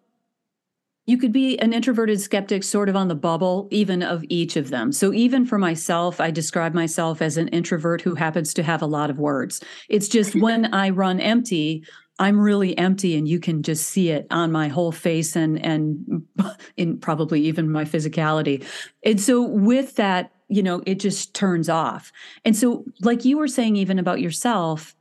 you 1.07 1.19
could 1.19 1.33
be 1.33 1.59
an 1.59 1.75
introverted 1.75 2.19
skeptic 2.19 2.65
sort 2.65 2.89
of 2.89 2.97
on 2.97 3.09
the 3.09 3.15
bubble 3.15 3.69
even 3.71 4.03
of 4.03 4.25
each 4.31 4.57
of 4.57 4.71
them. 4.71 4.91
So 4.91 5.13
even 5.13 5.45
for 5.45 5.59
myself, 5.59 6.19
I 6.19 6.31
describe 6.31 6.73
myself 6.73 7.21
as 7.21 7.37
an 7.37 7.49
introvert 7.49 8.01
who 8.01 8.15
happens 8.15 8.55
to 8.55 8.63
have 8.63 8.81
a 8.81 8.87
lot 8.87 9.11
of 9.11 9.19
words. 9.19 9.63
It's 9.91 10.09
just 10.09 10.35
when 10.41 10.73
I 10.73 10.91
run 10.91 11.21
empty, 11.21 11.85
I'm 12.19 12.41
really 12.41 12.77
empty 12.79 13.17
and 13.17 13.29
you 13.29 13.39
can 13.39 13.63
just 13.63 13.91
see 13.91 14.11
it 14.11 14.27
on 14.31 14.53
my 14.53 14.69
whole 14.69 14.93
face 14.93 15.37
and 15.37 15.63
and 15.65 16.25
in 16.77 16.99
probably 16.99 17.43
even 17.43 17.71
my 17.71 17.85
physicality. 17.85 18.65
And 19.05 19.21
so 19.21 19.43
with 19.43 19.97
that, 19.97 20.33
you 20.49 20.63
know, 20.63 20.83
it 20.87 21.01
just 21.01 21.35
turns 21.35 21.69
off. 21.69 22.13
And 22.45 22.57
so 22.57 22.85
like 23.01 23.25
you 23.25 23.37
were 23.37 23.49
saying 23.49 23.77
even 23.77 23.99
about 23.99 24.21
yourself, 24.21 24.95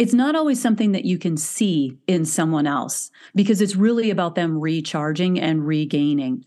it's 0.00 0.14
not 0.14 0.34
always 0.34 0.58
something 0.58 0.92
that 0.92 1.04
you 1.04 1.18
can 1.18 1.36
see 1.36 1.98
in 2.06 2.24
someone 2.24 2.66
else 2.66 3.10
because 3.34 3.60
it's 3.60 3.76
really 3.76 4.08
about 4.08 4.34
them 4.34 4.58
recharging 4.58 5.38
and 5.38 5.66
regaining. 5.66 6.42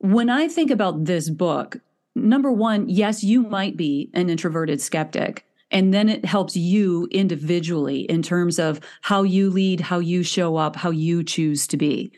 When 0.00 0.28
I 0.28 0.48
think 0.48 0.70
about 0.70 1.06
this 1.06 1.30
book, 1.30 1.78
number 2.14 2.52
one, 2.52 2.86
yes, 2.86 3.24
you 3.24 3.42
might 3.42 3.78
be 3.78 4.10
an 4.12 4.28
introverted 4.28 4.82
skeptic. 4.82 5.46
And 5.70 5.94
then 5.94 6.10
it 6.10 6.26
helps 6.26 6.58
you 6.58 7.08
individually 7.10 8.00
in 8.00 8.20
terms 8.20 8.58
of 8.58 8.80
how 9.00 9.22
you 9.22 9.48
lead, 9.48 9.80
how 9.80 9.98
you 9.98 10.22
show 10.22 10.56
up, 10.56 10.76
how 10.76 10.90
you 10.90 11.24
choose 11.24 11.66
to 11.68 11.78
be. 11.78 12.12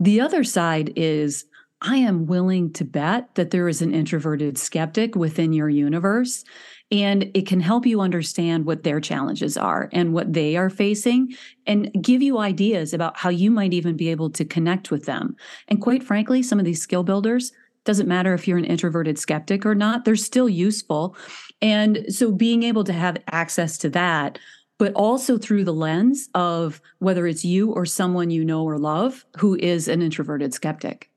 The 0.00 0.22
other 0.22 0.42
side 0.42 0.94
is 0.96 1.44
I 1.82 1.96
am 1.96 2.24
willing 2.24 2.72
to 2.74 2.84
bet 2.84 3.34
that 3.34 3.50
there 3.50 3.68
is 3.68 3.82
an 3.82 3.92
introverted 3.92 4.56
skeptic 4.56 5.16
within 5.16 5.52
your 5.52 5.68
universe. 5.68 6.44
And 6.92 7.30
it 7.32 7.46
can 7.46 7.60
help 7.60 7.86
you 7.86 8.02
understand 8.02 8.66
what 8.66 8.84
their 8.84 9.00
challenges 9.00 9.56
are 9.56 9.88
and 9.92 10.12
what 10.12 10.34
they 10.34 10.56
are 10.56 10.68
facing 10.68 11.34
and 11.66 11.90
give 12.00 12.20
you 12.20 12.38
ideas 12.38 12.92
about 12.92 13.16
how 13.16 13.30
you 13.30 13.50
might 13.50 13.72
even 13.72 13.96
be 13.96 14.10
able 14.10 14.28
to 14.30 14.44
connect 14.44 14.90
with 14.90 15.06
them. 15.06 15.34
And 15.68 15.80
quite 15.80 16.04
frankly, 16.04 16.42
some 16.42 16.58
of 16.58 16.66
these 16.66 16.82
skill 16.82 17.02
builders, 17.02 17.50
doesn't 17.84 18.06
matter 18.06 18.34
if 18.34 18.46
you're 18.46 18.58
an 18.58 18.64
introverted 18.66 19.18
skeptic 19.18 19.64
or 19.66 19.74
not, 19.74 20.04
they're 20.04 20.16
still 20.16 20.48
useful. 20.48 21.16
And 21.62 22.04
so 22.08 22.30
being 22.30 22.62
able 22.62 22.84
to 22.84 22.92
have 22.92 23.16
access 23.28 23.78
to 23.78 23.88
that, 23.90 24.38
but 24.78 24.92
also 24.92 25.38
through 25.38 25.64
the 25.64 25.72
lens 25.72 26.28
of 26.34 26.80
whether 26.98 27.26
it's 27.26 27.44
you 27.44 27.72
or 27.72 27.86
someone 27.86 28.30
you 28.30 28.44
know 28.44 28.64
or 28.64 28.78
love 28.78 29.24
who 29.38 29.56
is 29.56 29.88
an 29.88 30.02
introverted 30.02 30.52
skeptic. 30.52 31.08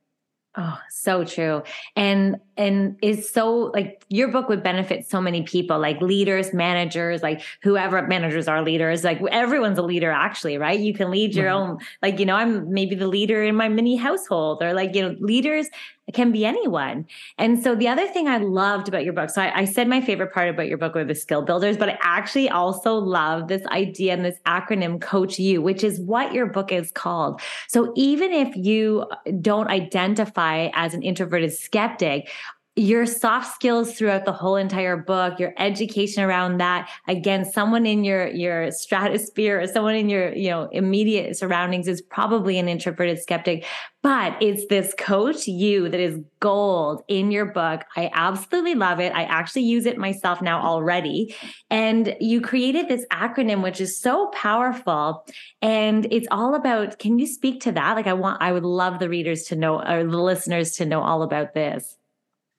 Oh, 0.58 0.80
so 0.90 1.26
true. 1.26 1.64
And 1.96 2.38
and 2.58 2.98
is 3.02 3.30
so 3.30 3.72
like 3.74 4.04
your 4.10 4.30
book 4.30 4.50
would 4.50 4.64
benefit 4.64 5.06
so 5.06 5.20
many 5.20 5.44
people, 5.44 5.80
like 5.80 6.00
leaders, 6.02 6.54
managers, 6.54 7.22
like 7.22 7.42
whoever 7.62 8.06
managers 8.08 8.48
are 8.48 8.62
leaders, 8.62 9.04
like 9.04 9.22
everyone's 9.32 9.78
a 9.78 9.82
leader 9.82 10.12
actually, 10.12 10.58
right? 10.58 10.80
You 10.80 10.94
can 10.94 11.12
lead 11.12 11.36
your 11.36 11.48
mm-hmm. 11.48 11.72
own 11.72 11.80
like 12.02 12.20
you 12.20 12.26
know, 12.26 12.36
I'm 12.36 12.72
maybe 12.72 12.96
the 12.96 13.08
leader 13.08 13.44
in 13.44 13.56
my 13.56 13.68
mini 13.68 13.96
household 13.96 14.64
or 14.64 14.74
like 14.74 14.96
you 14.96 15.02
know, 15.02 15.16
leaders 15.20 15.68
can 16.14 16.32
be 16.32 16.46
anyone. 16.46 17.06
And 17.38 17.62
so 17.62 17.74
the 17.74 17.88
other 17.88 18.08
thing 18.08 18.28
I 18.28 18.38
loved 18.38 18.88
about 18.88 19.04
your 19.04 19.14
book, 19.14 19.30
so 19.32 19.42
I, 19.42 19.62
I 19.62 19.66
said 19.66 19.88
my 19.88 20.02
favorite 20.02 20.32
part 20.32 20.50
about 20.50 20.68
your 20.68 20.78
book 20.78 20.94
were 20.94 21.04
the 21.04 21.16
skill 21.16 21.42
builders, 21.42 21.78
but 21.78 21.90
I 21.90 21.98
actually 22.02 22.48
also 22.48 22.94
love 22.94 23.48
this 23.48 23.66
idea 23.68 24.14
and 24.14 24.24
this 24.24 24.38
acronym 24.46 25.02
Coach 25.02 25.40
You, 25.40 25.62
which 25.64 25.84
is 25.84 26.00
what 26.00 26.32
your 26.32 26.46
book 26.46 26.72
is 26.72 26.92
called. 26.92 27.42
So 27.68 27.92
even 27.96 28.32
if 28.32 28.56
you 28.56 29.10
don't 29.42 29.68
identify 29.68 30.70
as 30.74 30.94
an 30.94 31.02
introverted 31.02 31.54
skeptic, 31.54 32.30
your 32.76 33.06
soft 33.06 33.54
skills 33.56 33.94
throughout 33.94 34.26
the 34.26 34.34
whole 34.34 34.58
entire 34.58 34.98
book 34.98 35.40
your 35.40 35.54
education 35.58 36.24
around 36.24 36.58
that 36.58 36.90
again 37.08 37.46
someone 37.46 37.86
in 37.86 38.04
your 38.04 38.28
your 38.28 38.70
stratosphere 38.72 39.62
or 39.62 39.68
someone 39.68 39.96
in 39.96 40.10
your 40.10 40.34
you 40.34 40.50
know 40.50 40.68
immediate 40.72 41.38
surroundings 41.38 41.88
is 41.88 42.02
probably 42.02 42.60
an 42.60 42.68
introverted 42.68 43.18
skeptic 43.22 43.66
but 44.06 44.38
it's 44.40 44.68
this 44.68 44.94
coach 45.00 45.48
you 45.48 45.90
that 45.90 46.00
is 46.00 46.20
gold 46.40 47.02
in 47.08 47.32
your 47.32 47.46
book. 47.46 47.82
I 47.96 48.12
absolutely 48.14 48.76
love 48.76 49.00
it. 49.00 49.12
I 49.16 49.24
actually 49.24 49.64
use 49.64 49.88
it 49.88 49.98
myself 49.98 50.44
now 50.44 50.62
already. 50.62 51.34
And 51.72 52.16
you 52.20 52.40
created 52.40 52.88
this 52.88 53.04
acronym 53.12 53.64
which 53.64 53.82
is 53.82 54.00
so 54.00 54.28
powerful 54.28 55.26
and 55.64 56.06
it's 56.12 56.28
all 56.30 56.54
about 56.54 57.00
can 57.00 57.18
you 57.18 57.26
speak 57.26 57.62
to 57.62 57.72
that? 57.72 57.96
Like 57.96 58.06
i 58.06 58.14
want 58.14 58.44
i 58.44 58.52
would 58.52 58.64
love 58.64 59.00
the 59.00 59.10
readers 59.10 59.44
to 59.46 59.56
know 59.56 59.82
or 59.82 60.04
the 60.04 60.22
listeners 60.22 60.74
to 60.74 60.86
know 60.86 61.02
all 61.02 61.24
about 61.24 61.56
this 61.56 61.98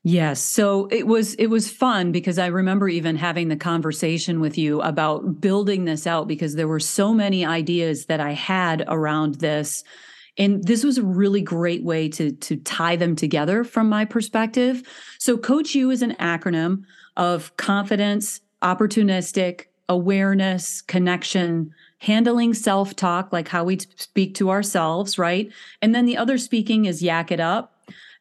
Yes. 0.08 0.40
So 0.40 0.86
it 0.92 1.08
was 1.08 1.34
it 1.34 1.48
was 1.48 1.68
fun 1.68 2.12
because 2.12 2.38
I 2.38 2.46
remember 2.46 2.88
even 2.88 3.16
having 3.16 3.48
the 3.48 3.56
conversation 3.56 4.38
with 4.38 4.56
you 4.56 4.80
about 4.82 5.40
building 5.40 5.84
this 5.84 6.06
out 6.06 6.28
because 6.28 6.54
there 6.54 6.68
were 6.68 6.78
so 6.78 7.12
many 7.12 7.44
ideas 7.44 8.06
that 8.06 8.20
I 8.20 8.30
had 8.30 8.84
around 8.86 9.40
this. 9.40 9.82
And 10.38 10.62
this 10.62 10.84
was 10.84 10.96
a 10.96 11.02
really 11.02 11.40
great 11.40 11.82
way 11.82 12.08
to 12.10 12.30
to 12.30 12.54
tie 12.54 12.94
them 12.94 13.16
together 13.16 13.64
from 13.64 13.88
my 13.88 14.04
perspective. 14.04 14.84
So 15.18 15.36
Coach 15.36 15.74
You 15.74 15.90
is 15.90 16.02
an 16.02 16.14
acronym 16.20 16.84
of 17.16 17.56
confidence, 17.56 18.40
opportunistic, 18.62 19.64
awareness, 19.88 20.82
connection, 20.82 21.74
handling 21.98 22.54
self-talk 22.54 23.32
like 23.32 23.48
how 23.48 23.64
we 23.64 23.80
speak 23.96 24.36
to 24.36 24.50
ourselves, 24.50 25.18
right? 25.18 25.50
And 25.82 25.96
then 25.96 26.06
the 26.06 26.16
other 26.16 26.38
speaking 26.38 26.84
is 26.84 27.02
yak 27.02 27.32
it 27.32 27.40
up 27.40 27.75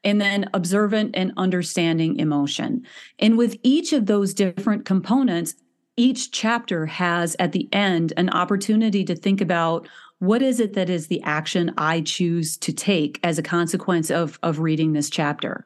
and 0.05 0.21
then 0.21 0.49
observant 0.53 1.11
and 1.15 1.33
understanding 1.35 2.17
emotion. 2.19 2.85
And 3.19 3.37
with 3.37 3.57
each 3.63 3.91
of 3.91 4.05
those 4.05 4.33
different 4.33 4.85
components, 4.85 5.55
each 5.97 6.31
chapter 6.31 6.85
has 6.85 7.35
at 7.39 7.51
the 7.51 7.67
end 7.73 8.13
an 8.15 8.29
opportunity 8.29 9.03
to 9.05 9.15
think 9.15 9.41
about 9.41 9.87
what 10.19 10.41
is 10.41 10.59
it 10.59 10.73
that 10.73 10.89
is 10.89 11.07
the 11.07 11.21
action 11.23 11.73
I 11.77 12.01
choose 12.01 12.55
to 12.57 12.71
take 12.71 13.19
as 13.23 13.37
a 13.37 13.43
consequence 13.43 14.09
of, 14.09 14.39
of 14.43 14.59
reading 14.59 14.93
this 14.93 15.09
chapter. 15.09 15.65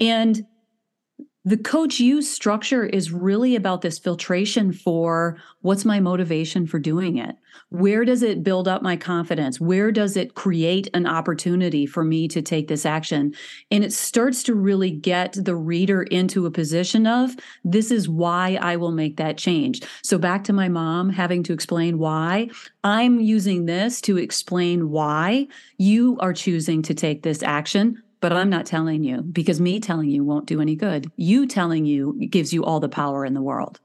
And 0.00 0.44
the 1.46 1.58
coach 1.58 2.00
you 2.00 2.22
structure 2.22 2.86
is 2.86 3.12
really 3.12 3.54
about 3.54 3.82
this 3.82 3.98
filtration 3.98 4.72
for 4.72 5.36
what's 5.60 5.84
my 5.84 6.00
motivation 6.00 6.66
for 6.66 6.78
doing 6.78 7.18
it? 7.18 7.36
Where 7.68 8.06
does 8.06 8.22
it 8.22 8.42
build 8.42 8.66
up 8.66 8.80
my 8.80 8.96
confidence? 8.96 9.60
Where 9.60 9.92
does 9.92 10.16
it 10.16 10.34
create 10.34 10.88
an 10.94 11.06
opportunity 11.06 11.84
for 11.84 12.02
me 12.02 12.28
to 12.28 12.40
take 12.40 12.68
this 12.68 12.86
action? 12.86 13.34
And 13.70 13.84
it 13.84 13.92
starts 13.92 14.42
to 14.44 14.54
really 14.54 14.90
get 14.90 15.36
the 15.36 15.54
reader 15.54 16.04
into 16.04 16.46
a 16.46 16.50
position 16.50 17.06
of 17.06 17.36
this 17.62 17.90
is 17.90 18.08
why 18.08 18.58
I 18.62 18.76
will 18.76 18.92
make 18.92 19.18
that 19.18 19.36
change. 19.36 19.82
So 20.02 20.16
back 20.16 20.44
to 20.44 20.54
my 20.54 20.70
mom 20.70 21.10
having 21.10 21.42
to 21.42 21.52
explain 21.52 21.98
why 21.98 22.48
I'm 22.84 23.20
using 23.20 23.66
this 23.66 24.00
to 24.02 24.16
explain 24.16 24.88
why 24.88 25.48
you 25.76 26.16
are 26.20 26.32
choosing 26.32 26.80
to 26.82 26.94
take 26.94 27.22
this 27.22 27.42
action 27.42 28.02
but 28.20 28.32
I'm 28.32 28.50
not 28.50 28.66
telling 28.66 29.04
you 29.04 29.22
because 29.22 29.60
me 29.60 29.80
telling 29.80 30.10
you 30.10 30.24
won't 30.24 30.46
do 30.46 30.60
any 30.60 30.76
good. 30.76 31.10
You 31.16 31.46
telling 31.46 31.84
you 31.84 32.18
gives 32.28 32.52
you 32.52 32.64
all 32.64 32.80
the 32.80 32.88
power 32.88 33.24
in 33.24 33.34
the 33.34 33.42
world. 33.42 33.80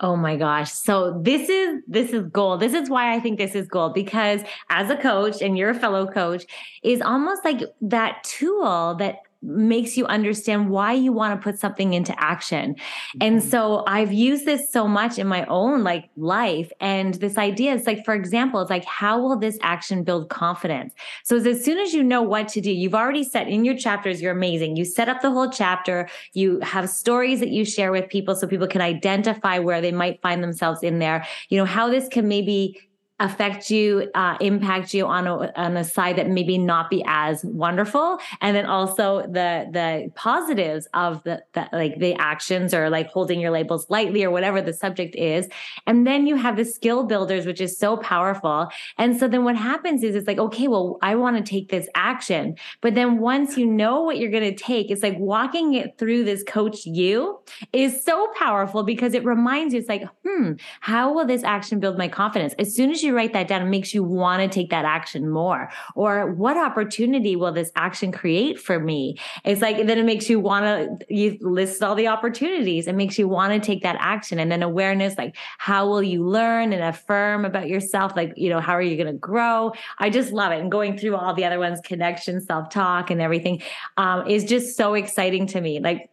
Oh 0.00 0.14
my 0.14 0.36
gosh. 0.36 0.70
So 0.72 1.20
this 1.22 1.48
is 1.48 1.82
this 1.88 2.12
is 2.12 2.24
gold. 2.30 2.60
This 2.60 2.72
is 2.72 2.88
why 2.88 3.14
I 3.14 3.20
think 3.20 3.36
this 3.36 3.56
is 3.56 3.66
gold 3.66 3.94
because 3.94 4.42
as 4.70 4.90
a 4.90 4.96
coach 4.96 5.42
and 5.42 5.58
you're 5.58 5.70
a 5.70 5.74
fellow 5.74 6.06
coach 6.06 6.44
is 6.84 7.02
almost 7.02 7.44
like 7.44 7.62
that 7.80 8.22
tool 8.22 8.94
that 9.00 9.22
makes 9.40 9.96
you 9.96 10.04
understand 10.06 10.68
why 10.68 10.92
you 10.92 11.12
want 11.12 11.38
to 11.38 11.42
put 11.42 11.58
something 11.58 11.94
into 11.94 12.14
action. 12.20 12.74
And 13.20 13.38
mm-hmm. 13.38 13.48
so 13.48 13.84
I've 13.86 14.12
used 14.12 14.46
this 14.46 14.70
so 14.70 14.88
much 14.88 15.18
in 15.18 15.26
my 15.26 15.44
own 15.46 15.84
like 15.84 16.10
life. 16.16 16.72
And 16.80 17.14
this 17.14 17.38
idea 17.38 17.74
is 17.74 17.86
like, 17.86 18.04
for 18.04 18.14
example, 18.14 18.60
it's 18.60 18.70
like, 18.70 18.84
how 18.84 19.20
will 19.20 19.38
this 19.38 19.58
action 19.62 20.02
build 20.02 20.28
confidence? 20.28 20.92
So 21.24 21.36
as 21.36 21.64
soon 21.64 21.78
as 21.78 21.94
you 21.94 22.02
know 22.02 22.22
what 22.22 22.48
to 22.48 22.60
do, 22.60 22.72
you've 22.72 22.94
already 22.94 23.22
set 23.22 23.48
in 23.48 23.64
your 23.64 23.76
chapters, 23.76 24.20
you're 24.20 24.32
amazing. 24.32 24.76
You 24.76 24.84
set 24.84 25.08
up 25.08 25.20
the 25.22 25.30
whole 25.30 25.50
chapter. 25.50 26.08
You 26.32 26.58
have 26.60 26.90
stories 26.90 27.40
that 27.40 27.50
you 27.50 27.64
share 27.64 27.92
with 27.92 28.08
people 28.08 28.34
so 28.34 28.46
people 28.46 28.66
can 28.66 28.80
identify 28.80 29.58
where 29.58 29.80
they 29.80 29.92
might 29.92 30.20
find 30.20 30.42
themselves 30.42 30.82
in 30.82 30.98
there. 30.98 31.24
You 31.48 31.58
know, 31.58 31.64
how 31.64 31.88
this 31.88 32.08
can 32.08 32.26
maybe 32.26 32.87
affect 33.20 33.70
you, 33.70 34.08
uh, 34.14 34.36
impact 34.40 34.94
you 34.94 35.06
on 35.06 35.26
a, 35.26 35.52
on 35.58 35.76
a 35.76 35.84
side 35.84 36.16
that 36.16 36.28
maybe 36.28 36.56
not 36.56 36.88
be 36.88 37.02
as 37.06 37.44
wonderful, 37.44 38.18
and 38.40 38.56
then 38.56 38.66
also 38.66 39.22
the 39.22 39.68
the 39.72 40.10
positives 40.14 40.86
of 40.94 41.22
the, 41.24 41.42
the 41.54 41.68
like 41.72 41.98
the 41.98 42.14
actions 42.14 42.72
or 42.72 42.88
like 42.90 43.08
holding 43.08 43.40
your 43.40 43.50
labels 43.50 43.90
lightly 43.90 44.22
or 44.22 44.30
whatever 44.30 44.62
the 44.62 44.72
subject 44.72 45.16
is, 45.16 45.48
and 45.86 46.06
then 46.06 46.26
you 46.26 46.36
have 46.36 46.56
the 46.56 46.64
skill 46.64 47.04
builders, 47.04 47.44
which 47.44 47.60
is 47.60 47.76
so 47.76 47.96
powerful. 47.96 48.68
And 48.98 49.18
so 49.18 49.26
then 49.26 49.44
what 49.44 49.56
happens 49.56 50.02
is 50.04 50.14
it's 50.14 50.28
like 50.28 50.38
okay, 50.38 50.68
well 50.68 50.98
I 51.02 51.16
want 51.16 51.36
to 51.36 51.42
take 51.42 51.70
this 51.70 51.88
action, 51.94 52.56
but 52.80 52.94
then 52.94 53.18
once 53.18 53.56
you 53.56 53.66
know 53.66 54.02
what 54.02 54.18
you're 54.18 54.30
going 54.30 54.54
to 54.54 54.64
take, 54.64 54.90
it's 54.90 55.02
like 55.02 55.18
walking 55.18 55.74
it 55.74 55.98
through 55.98 56.24
this 56.24 56.44
coach 56.44 56.86
you 56.86 57.38
is 57.72 58.04
so 58.04 58.28
powerful 58.36 58.84
because 58.84 59.14
it 59.14 59.24
reminds 59.24 59.74
you 59.74 59.80
it's 59.80 59.88
like 59.88 60.04
hmm, 60.24 60.52
how 60.80 61.12
will 61.12 61.26
this 61.26 61.42
action 61.42 61.80
build 61.80 61.98
my 61.98 62.06
confidence? 62.06 62.54
As 62.58 62.74
soon 62.74 62.92
as 62.92 63.02
you 63.02 63.07
you 63.08 63.16
write 63.16 63.32
that 63.32 63.48
down, 63.48 63.62
it 63.62 63.70
makes 63.70 63.92
you 63.92 64.04
want 64.04 64.42
to 64.42 64.48
take 64.48 64.70
that 64.70 64.84
action 64.84 65.28
more. 65.28 65.70
Or 65.94 66.30
what 66.32 66.56
opportunity 66.56 67.34
will 67.34 67.52
this 67.52 67.72
action 67.74 68.12
create 68.12 68.60
for 68.60 68.78
me? 68.78 69.18
It's 69.44 69.60
like, 69.60 69.78
then 69.86 69.98
it 69.98 70.04
makes 70.04 70.28
you 70.30 70.38
want 70.38 71.00
to, 71.00 71.14
you 71.14 71.38
list 71.40 71.82
all 71.82 71.94
the 71.94 72.08
opportunities. 72.08 72.86
It 72.86 72.94
makes 72.94 73.18
you 73.18 73.26
want 73.26 73.52
to 73.52 73.66
take 73.66 73.82
that 73.82 73.96
action. 73.98 74.38
And 74.38 74.52
then 74.52 74.62
awareness, 74.62 75.16
like, 75.18 75.36
how 75.58 75.88
will 75.88 76.02
you 76.02 76.24
learn 76.24 76.72
and 76.72 76.82
affirm 76.82 77.44
about 77.44 77.68
yourself? 77.68 78.12
Like, 78.14 78.34
you 78.36 78.50
know, 78.50 78.60
how 78.60 78.74
are 78.74 78.82
you 78.82 78.96
going 78.96 79.12
to 79.12 79.18
grow? 79.18 79.72
I 79.98 80.10
just 80.10 80.32
love 80.32 80.52
it. 80.52 80.60
And 80.60 80.70
going 80.70 80.96
through 80.98 81.16
all 81.16 81.34
the 81.34 81.44
other 81.44 81.58
ones, 81.58 81.80
connection, 81.82 82.40
self 82.40 82.70
talk, 82.70 83.10
and 83.10 83.20
everything 83.20 83.62
um, 83.96 84.28
is 84.28 84.44
just 84.44 84.76
so 84.76 84.94
exciting 84.94 85.46
to 85.48 85.60
me. 85.60 85.80
Like, 85.80 86.10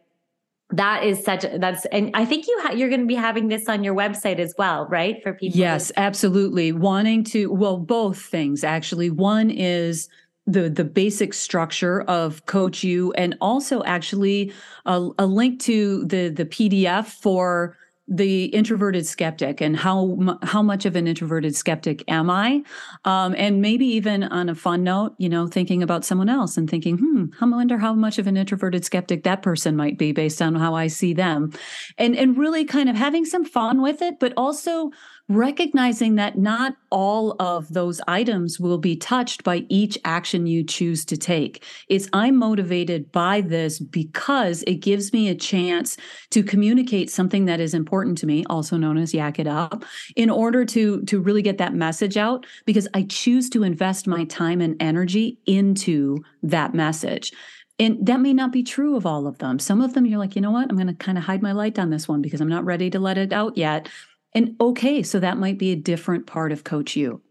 that 0.70 1.04
is 1.04 1.22
such 1.24 1.44
that's 1.58 1.84
and 1.86 2.10
i 2.14 2.24
think 2.24 2.46
you 2.46 2.58
ha- 2.62 2.72
you're 2.72 2.88
going 2.88 3.00
to 3.00 3.06
be 3.06 3.14
having 3.14 3.46
this 3.48 3.68
on 3.68 3.84
your 3.84 3.94
website 3.94 4.40
as 4.40 4.52
well 4.58 4.86
right? 4.86 5.22
For 5.22 5.32
people 5.32 5.58
yes 5.58 5.92
absolutely. 5.96 6.72
Wanting 6.72 7.24
to 7.24 7.52
well 7.52 7.78
both 7.78 8.20
things 8.20 8.64
actually. 8.64 9.10
One 9.10 9.50
is 9.50 10.08
the 10.46 10.68
the 10.68 10.84
basic 10.84 11.34
structure 11.34 12.02
of 12.02 12.46
coach 12.46 12.84
you 12.84 13.12
and 13.12 13.36
also 13.40 13.82
actually 13.84 14.52
a, 14.84 15.08
a 15.18 15.26
link 15.26 15.60
to 15.62 16.04
the 16.04 16.28
the 16.28 16.44
pdf 16.44 17.06
for 17.06 17.76
the 18.08 18.44
introverted 18.46 19.06
skeptic 19.06 19.60
and 19.60 19.76
how 19.76 20.16
how 20.42 20.62
much 20.62 20.86
of 20.86 20.94
an 20.94 21.08
introverted 21.08 21.56
skeptic 21.56 22.04
am 22.08 22.30
I? 22.30 22.62
Um, 23.04 23.34
and 23.36 23.60
maybe 23.60 23.86
even 23.86 24.22
on 24.24 24.48
a 24.48 24.54
fun 24.54 24.84
note, 24.84 25.14
you 25.18 25.28
know, 25.28 25.46
thinking 25.48 25.82
about 25.82 26.04
someone 26.04 26.28
else 26.28 26.56
and 26.56 26.70
thinking, 26.70 26.98
hmm, 26.98 27.24
I 27.40 27.46
wonder 27.46 27.78
how 27.78 27.94
much 27.94 28.18
of 28.18 28.26
an 28.26 28.36
introverted 28.36 28.84
skeptic 28.84 29.24
that 29.24 29.42
person 29.42 29.76
might 29.76 29.98
be 29.98 30.12
based 30.12 30.40
on 30.40 30.54
how 30.54 30.74
I 30.74 30.86
see 30.86 31.14
them, 31.14 31.52
and 31.98 32.16
and 32.16 32.38
really 32.38 32.64
kind 32.64 32.88
of 32.88 32.96
having 32.96 33.24
some 33.24 33.44
fun 33.44 33.82
with 33.82 34.02
it, 34.02 34.20
but 34.20 34.32
also 34.36 34.92
recognizing 35.28 36.14
that 36.14 36.38
not 36.38 36.76
all 36.90 37.34
of 37.40 37.72
those 37.72 38.00
items 38.06 38.60
will 38.60 38.78
be 38.78 38.96
touched 38.96 39.42
by 39.42 39.66
each 39.68 39.98
action 40.04 40.46
you 40.46 40.62
choose 40.62 41.04
to 41.04 41.16
take. 41.16 41.64
It's 41.88 42.08
I'm 42.12 42.36
motivated 42.36 43.10
by 43.10 43.40
this 43.40 43.80
because 43.80 44.62
it 44.68 44.76
gives 44.76 45.12
me 45.12 45.28
a 45.28 45.34
chance 45.34 45.96
to 46.30 46.44
communicate 46.44 47.10
something 47.10 47.46
that 47.46 47.58
is 47.58 47.74
important 47.74 48.18
to 48.18 48.26
me, 48.26 48.44
also 48.48 48.76
known 48.76 48.98
as 48.98 49.12
yak 49.12 49.38
it 49.40 49.48
up, 49.48 49.84
in 50.14 50.30
order 50.30 50.64
to 50.66 51.02
to 51.02 51.20
really 51.20 51.42
get 51.42 51.58
that 51.58 51.74
message 51.74 52.16
out 52.16 52.46
because 52.64 52.86
I 52.94 53.02
choose 53.02 53.50
to 53.50 53.64
invest 53.64 54.06
my 54.06 54.24
time 54.24 54.60
and 54.60 54.80
energy 54.80 55.38
into 55.46 56.18
that 56.44 56.72
message. 56.72 57.32
And 57.78 58.06
that 58.06 58.20
may 58.20 58.32
not 58.32 58.52
be 58.52 58.62
true 58.62 58.96
of 58.96 59.04
all 59.04 59.26
of 59.26 59.38
them. 59.38 59.58
Some 59.58 59.82
of 59.82 59.92
them 59.92 60.06
you're 60.06 60.18
like, 60.18 60.34
you 60.34 60.40
know 60.40 60.50
what? 60.50 60.70
I'm 60.70 60.76
going 60.76 60.86
to 60.86 60.94
kind 60.94 61.18
of 61.18 61.24
hide 61.24 61.42
my 61.42 61.52
light 61.52 61.78
on 61.78 61.90
this 61.90 62.08
one 62.08 62.22
because 62.22 62.40
I'm 62.40 62.48
not 62.48 62.64
ready 62.64 62.88
to 62.90 62.98
let 62.98 63.18
it 63.18 63.34
out 63.34 63.58
yet. 63.58 63.90
And 64.36 64.54
okay, 64.60 65.02
so 65.02 65.18
that 65.18 65.38
might 65.38 65.56
be 65.56 65.72
a 65.72 65.76
different 65.76 66.26
part 66.26 66.52
of 66.52 66.62
Coach 66.62 66.94
you. 66.94 67.22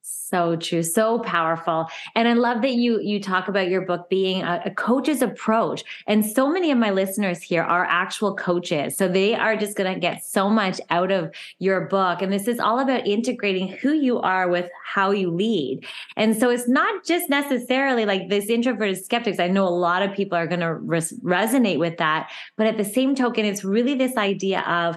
So 0.00 0.56
true, 0.56 0.82
so 0.82 1.18
powerful. 1.20 1.86
And 2.14 2.26
I 2.26 2.32
love 2.32 2.62
that 2.62 2.74
you 2.74 3.00
you 3.00 3.20
talk 3.20 3.48
about 3.48 3.68
your 3.68 3.82
book 3.82 4.08
being 4.08 4.42
a, 4.42 4.62
a, 4.64 4.70
coach's 4.70 5.22
approach. 5.22 5.84
And 6.06 6.24
so 6.24 6.48
many 6.48 6.70
of 6.70 6.78
my 6.78 6.90
listeners 6.90 7.42
here 7.42 7.62
are 7.62 7.84
actual 7.84 8.34
coaches. 8.34 8.96
So 8.96 9.08
they 9.08 9.34
are 9.34 9.56
just 9.56 9.76
going 9.76 9.92
to 9.92 10.00
get 10.00 10.24
so 10.24 10.48
much 10.48 10.80
out 10.90 11.12
of 11.12 11.32
your 11.58 11.82
book. 11.82 12.22
And 12.22 12.32
this 12.32 12.48
is 12.48 12.58
all 12.58 12.80
about 12.80 13.06
integrating 13.06 13.68
who 13.68 13.92
you 13.92 14.18
are 14.20 14.48
with 14.48 14.68
how 14.84 15.10
you 15.10 15.30
lead. 15.30 15.84
And 16.16 16.36
so 16.36 16.50
it's 16.50 16.68
not 16.68 17.04
just 17.04 17.28
necessarily 17.28 18.04
like 18.04 18.28
this 18.28 18.48
introverted 18.48 19.04
skeptics. 19.04 19.38
I 19.38 19.48
know 19.48 19.66
a 19.66 19.70
lot 19.70 20.02
of 20.02 20.12
people 20.14 20.38
are 20.38 20.46
going 20.46 20.60
to 20.60 20.74
res- 20.74 21.18
resonate 21.20 21.78
with 21.78 21.98
that, 21.98 22.30
but 22.56 22.66
at 22.66 22.78
the 22.78 22.84
same 22.84 23.14
token 23.14 23.44
it's 23.44 23.64
really 23.64 23.94
this 23.94 24.16
idea 24.16 24.60
of 24.62 24.96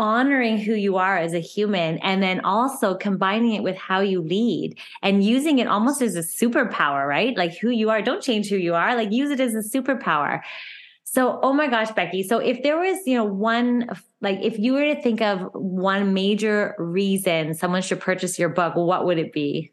honoring 0.00 0.56
who 0.56 0.72
you 0.72 0.96
are 0.96 1.18
as 1.18 1.34
a 1.34 1.40
human 1.40 1.98
and 1.98 2.22
then 2.22 2.40
also 2.40 2.94
combining 2.94 3.52
it 3.52 3.62
with 3.62 3.76
how 3.76 4.00
you 4.00 4.22
lead 4.22 4.78
and 5.02 5.22
using 5.22 5.58
it 5.58 5.66
almost 5.66 6.00
as 6.00 6.16
a 6.16 6.20
superpower, 6.20 7.06
right? 7.06 7.36
Like 7.36 7.56
who 7.58 7.68
you 7.68 7.90
are, 7.90 8.00
don't 8.00 8.22
change 8.22 8.48
who 8.48 8.56
you 8.56 8.74
are, 8.74 8.96
like 8.96 9.12
use 9.12 9.30
it 9.30 9.40
as 9.40 9.54
a 9.54 9.58
superpower. 9.58 10.40
So, 11.04 11.38
oh 11.42 11.52
my 11.52 11.66
gosh, 11.66 11.90
Becky. 11.90 12.22
So, 12.22 12.38
if 12.38 12.62
there 12.62 12.78
was, 12.78 12.98
you 13.04 13.16
know, 13.16 13.24
one, 13.24 13.90
like 14.22 14.38
if 14.40 14.58
you 14.58 14.72
were 14.72 14.94
to 14.94 15.02
think 15.02 15.20
of 15.20 15.40
one 15.52 16.14
major 16.14 16.74
reason 16.78 17.52
someone 17.52 17.82
should 17.82 18.00
purchase 18.00 18.38
your 18.38 18.48
book, 18.48 18.76
what 18.76 19.04
would 19.04 19.18
it 19.18 19.32
be? 19.32 19.70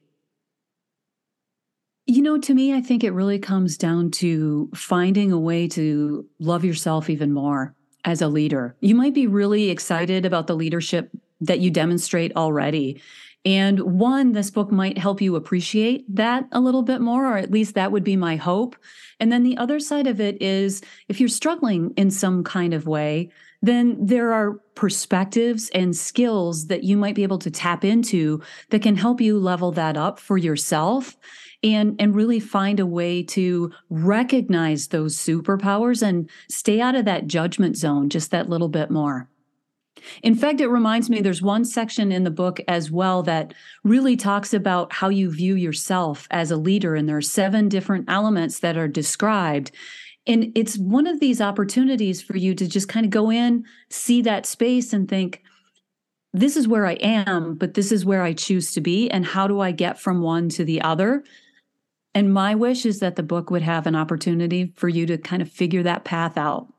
You 2.05 2.21
know, 2.21 2.37
to 2.37 2.53
me, 2.53 2.73
I 2.73 2.81
think 2.81 3.03
it 3.03 3.11
really 3.11 3.39
comes 3.39 3.77
down 3.77 4.11
to 4.11 4.69
finding 4.73 5.31
a 5.31 5.39
way 5.39 5.67
to 5.69 6.25
love 6.39 6.65
yourself 6.65 7.09
even 7.09 7.31
more 7.31 7.75
as 8.07 8.21
a 8.21 8.27
leader. 8.29 8.75
You 8.79 8.95
might 8.95 9.13
be 9.13 9.27
really 9.27 9.69
excited 9.69 10.25
about 10.25 10.47
the 10.47 10.55
leadership 10.55 11.11
that 11.41 11.59
you 11.59 11.69
demonstrate 11.69 12.35
already. 12.35 13.01
And 13.45 13.79
one, 13.81 14.31
this 14.31 14.49
book 14.49 14.71
might 14.71 14.97
help 14.97 15.21
you 15.21 15.35
appreciate 15.35 16.03
that 16.15 16.47
a 16.53 16.61
little 16.61 16.83
bit 16.83 17.01
more, 17.01 17.25
or 17.25 17.37
at 17.37 17.51
least 17.51 17.75
that 17.75 17.91
would 17.91 18.05
be 18.05 18.15
my 18.15 18.37
hope. 18.37 18.77
And 19.19 19.31
then 19.31 19.43
the 19.43 19.57
other 19.57 19.79
side 19.79 20.07
of 20.07 20.21
it 20.21 20.41
is 20.41 20.81
if 21.09 21.19
you're 21.19 21.29
struggling 21.29 21.93
in 21.97 22.09
some 22.09 22.43
kind 22.45 22.73
of 22.73 22.87
way, 22.87 23.29
then 23.61 23.97
there 24.03 24.31
are 24.31 24.53
perspectives 24.73 25.69
and 25.69 25.95
skills 25.95 26.67
that 26.67 26.83
you 26.83 26.95
might 26.95 27.15
be 27.15 27.23
able 27.23 27.39
to 27.39 27.51
tap 27.51 27.83
into 27.83 28.41
that 28.69 28.81
can 28.81 28.95
help 28.95 29.19
you 29.19 29.37
level 29.37 29.71
that 29.73 29.97
up 29.97 30.17
for 30.17 30.37
yourself 30.37 31.17
and 31.63 31.95
and 31.99 32.15
really 32.15 32.39
find 32.39 32.79
a 32.79 32.85
way 32.85 33.23
to 33.23 33.71
recognize 33.89 34.87
those 34.87 35.17
superpowers 35.17 36.01
and 36.01 36.29
stay 36.49 36.79
out 36.79 36.95
of 36.95 37.05
that 37.05 37.27
judgment 37.27 37.75
zone 37.75 38.09
just 38.09 38.31
that 38.31 38.49
little 38.49 38.69
bit 38.69 38.91
more. 38.91 39.27
In 40.21 40.35
fact, 40.35 40.61
it 40.61 40.67
reminds 40.67 41.09
me 41.09 41.21
there's 41.21 41.41
one 41.41 41.65
section 41.65 42.11
in 42.11 42.23
the 42.23 42.31
book 42.31 42.59
as 42.67 42.91
well 42.91 43.23
that 43.23 43.53
really 43.83 44.15
talks 44.15 44.53
about 44.53 44.93
how 44.93 45.09
you 45.09 45.31
view 45.31 45.55
yourself 45.55 46.27
as 46.31 46.51
a 46.51 46.57
leader. 46.57 46.95
And 46.95 47.09
there 47.09 47.17
are 47.17 47.21
seven 47.21 47.67
different 47.67 48.09
elements 48.09 48.59
that 48.59 48.77
are 48.77 48.87
described. 48.87 49.71
And 50.27 50.51
it's 50.55 50.77
one 50.77 51.07
of 51.07 51.19
these 51.19 51.41
opportunities 51.41 52.21
for 52.21 52.37
you 52.37 52.53
to 52.55 52.67
just 52.67 52.89
kind 52.89 53.05
of 53.05 53.09
go 53.09 53.31
in, 53.31 53.65
see 53.89 54.21
that 54.23 54.45
space, 54.45 54.93
and 54.93 55.07
think, 55.07 55.41
this 56.33 56.57
is 56.57 56.67
where 56.67 56.85
I 56.85 56.93
am, 56.93 57.55
but 57.55 57.73
this 57.73 57.91
is 57.91 58.05
where 58.05 58.21
I 58.21 58.33
choose 58.33 58.73
to 58.73 58.81
be. 58.81 59.09
And 59.09 59.25
how 59.25 59.47
do 59.47 59.61
I 59.61 59.71
get 59.71 59.99
from 59.99 60.21
one 60.21 60.49
to 60.49 60.65
the 60.65 60.81
other? 60.81 61.23
And 62.17 62.33
my 62.33 62.55
wish 62.55 62.83
is 62.83 62.99
that 63.01 63.15
the 63.15 63.21
book 63.21 63.51
would 63.51 63.61
have 63.61 63.85
an 63.85 63.95
opportunity 63.95 64.73
for 64.75 64.89
you 64.89 65.05
to 65.05 65.19
kind 65.19 65.39
of 65.39 65.51
figure 65.51 65.83
that 65.83 66.03
path 66.03 66.35
out. 66.35 66.73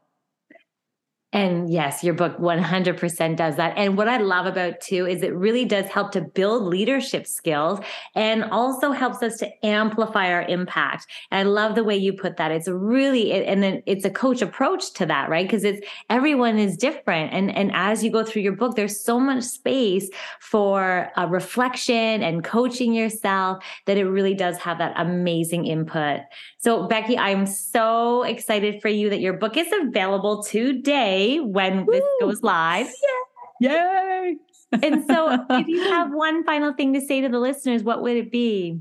And 1.34 1.70
yes, 1.70 2.02
your 2.02 2.14
book 2.14 2.38
100% 2.38 3.36
does 3.36 3.56
that. 3.56 3.74
And 3.76 3.98
what 3.98 4.08
I 4.08 4.16
love 4.16 4.46
about 4.46 4.80
too 4.80 5.06
is 5.06 5.22
it 5.22 5.34
really 5.34 5.66
does 5.66 5.84
help 5.84 6.10
to 6.12 6.22
build 6.22 6.62
leadership 6.62 7.26
skills 7.26 7.80
and 8.14 8.44
also 8.44 8.92
helps 8.92 9.22
us 9.22 9.36
to 9.38 9.66
amplify 9.66 10.32
our 10.32 10.42
impact. 10.44 11.06
And 11.30 11.46
I 11.46 11.50
love 11.50 11.74
the 11.74 11.84
way 11.84 11.98
you 11.98 12.14
put 12.14 12.38
that. 12.38 12.50
It's 12.50 12.66
really, 12.66 13.30
and 13.44 13.62
then 13.62 13.82
it's 13.84 14.06
a 14.06 14.10
coach 14.10 14.40
approach 14.40 14.94
to 14.94 15.04
that, 15.04 15.28
right? 15.28 15.46
Because 15.46 15.64
it's 15.64 15.86
everyone 16.08 16.58
is 16.58 16.78
different. 16.78 17.34
And, 17.34 17.54
and 17.54 17.72
as 17.74 18.02
you 18.02 18.10
go 18.10 18.24
through 18.24 18.42
your 18.42 18.56
book, 18.56 18.74
there's 18.74 18.98
so 18.98 19.20
much 19.20 19.44
space 19.44 20.08
for 20.40 21.10
a 21.14 21.26
reflection 21.26 22.22
and 22.22 22.42
coaching 22.42 22.94
yourself 22.94 23.62
that 23.84 23.98
it 23.98 24.06
really 24.06 24.34
does 24.34 24.56
have 24.56 24.78
that 24.78 24.94
amazing 24.96 25.66
input. 25.66 26.20
So, 26.56 26.86
Becky, 26.88 27.18
I'm 27.18 27.44
so 27.44 28.22
excited 28.22 28.80
for 28.80 28.88
you 28.88 29.10
that 29.10 29.20
your 29.20 29.34
book 29.34 29.58
is 29.58 29.68
available 29.82 30.42
today 30.42 31.17
when 31.40 31.87
Woo! 31.87 31.92
this 31.92 32.04
goes 32.20 32.42
live. 32.42 32.87
Yay! 33.61 33.68
Yay! 33.68 34.37
and 34.83 35.04
so, 35.07 35.44
if 35.50 35.68
you 35.68 35.83
have 35.90 36.12
one 36.12 36.44
final 36.44 36.72
thing 36.72 36.92
to 36.94 37.00
say 37.00 37.20
to 37.20 37.28
the 37.28 37.38
listeners, 37.38 37.83
what 37.83 38.02
would 38.02 38.16
it 38.16 38.31
be? 38.31 38.81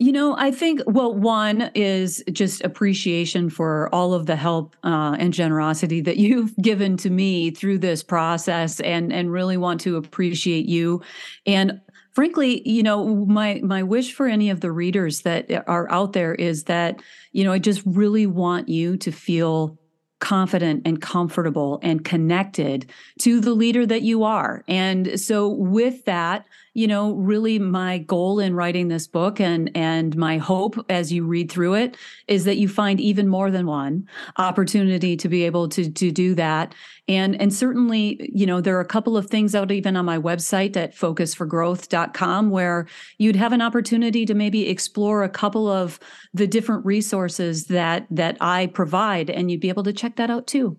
You 0.00 0.12
know, 0.12 0.36
I 0.36 0.50
think, 0.50 0.80
well, 0.86 1.14
one 1.14 1.70
is 1.74 2.22
just 2.32 2.64
appreciation 2.64 3.48
for 3.48 3.88
all 3.94 4.12
of 4.12 4.26
the 4.26 4.34
help 4.36 4.74
uh, 4.82 5.16
and 5.18 5.32
generosity 5.32 6.00
that 6.02 6.16
you've 6.16 6.54
given 6.60 6.96
to 6.98 7.10
me 7.10 7.50
through 7.50 7.78
this 7.78 8.02
process 8.02 8.80
and, 8.80 9.12
and 9.12 9.32
really 9.32 9.56
want 9.56 9.80
to 9.82 9.96
appreciate 9.96 10.66
you. 10.66 11.00
And 11.46 11.80
frankly, 12.12 12.68
you 12.68 12.82
know, 12.82 13.24
my 13.26 13.60
my 13.62 13.82
wish 13.82 14.12
for 14.12 14.26
any 14.26 14.50
of 14.50 14.60
the 14.60 14.72
readers 14.72 15.22
that 15.22 15.50
are 15.68 15.90
out 15.90 16.12
there 16.12 16.34
is 16.34 16.64
that, 16.64 17.00
you 17.32 17.44
know, 17.44 17.52
I 17.52 17.58
just 17.58 17.82
really 17.86 18.26
want 18.26 18.68
you 18.68 18.96
to 18.98 19.12
feel 19.12 19.78
confident 20.24 20.80
and 20.86 21.02
comfortable 21.02 21.78
and 21.82 22.02
connected 22.02 22.90
to 23.18 23.40
the 23.40 23.52
leader 23.52 23.84
that 23.84 24.00
you 24.00 24.24
are. 24.24 24.64
And 24.66 25.20
so 25.20 25.48
with 25.48 26.06
that, 26.06 26.46
you 26.74 26.88
know, 26.88 27.12
really 27.12 27.60
my 27.60 27.98
goal 27.98 28.40
in 28.40 28.54
writing 28.54 28.88
this 28.88 29.06
book 29.06 29.40
and 29.40 29.70
and 29.76 30.16
my 30.16 30.38
hope 30.38 30.76
as 30.88 31.12
you 31.12 31.24
read 31.24 31.50
through 31.50 31.74
it 31.74 31.96
is 32.26 32.44
that 32.44 32.56
you 32.56 32.68
find 32.68 33.00
even 33.00 33.28
more 33.28 33.50
than 33.50 33.66
one 33.66 34.08
opportunity 34.38 35.16
to 35.16 35.28
be 35.28 35.44
able 35.44 35.68
to 35.68 35.88
to 35.88 36.10
do 36.10 36.34
that. 36.34 36.74
And 37.06 37.40
and 37.40 37.54
certainly, 37.54 38.28
you 38.32 38.44
know, 38.44 38.60
there 38.60 38.76
are 38.76 38.80
a 38.80 38.86
couple 38.86 39.16
of 39.16 39.26
things 39.26 39.54
out 39.54 39.70
even 39.70 39.96
on 39.96 40.04
my 40.04 40.18
website 40.18 40.76
at 40.76 40.96
focusforgrowth.com 40.96 42.50
where 42.50 42.86
you'd 43.18 43.36
have 43.36 43.52
an 43.52 43.62
opportunity 43.62 44.26
to 44.26 44.34
maybe 44.34 44.68
explore 44.68 45.22
a 45.22 45.28
couple 45.28 45.68
of 45.68 46.00
the 46.32 46.46
different 46.46 46.84
resources 46.84 47.66
that 47.66 48.06
that 48.10 48.36
I 48.40 48.66
provide 48.66 49.30
and 49.30 49.48
you'd 49.48 49.60
be 49.60 49.68
able 49.68 49.84
to 49.84 49.92
check 49.92 50.13
that 50.16 50.30
out 50.30 50.46
too. 50.46 50.78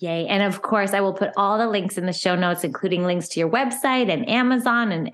Yay. 0.00 0.26
And 0.26 0.42
of 0.42 0.62
course, 0.62 0.92
I 0.92 1.00
will 1.00 1.12
put 1.12 1.30
all 1.36 1.56
the 1.56 1.68
links 1.68 1.96
in 1.96 2.06
the 2.06 2.12
show 2.12 2.34
notes, 2.34 2.64
including 2.64 3.04
links 3.04 3.28
to 3.28 3.40
your 3.40 3.48
website 3.48 4.12
and 4.12 4.28
Amazon. 4.28 4.90
And, 4.90 5.12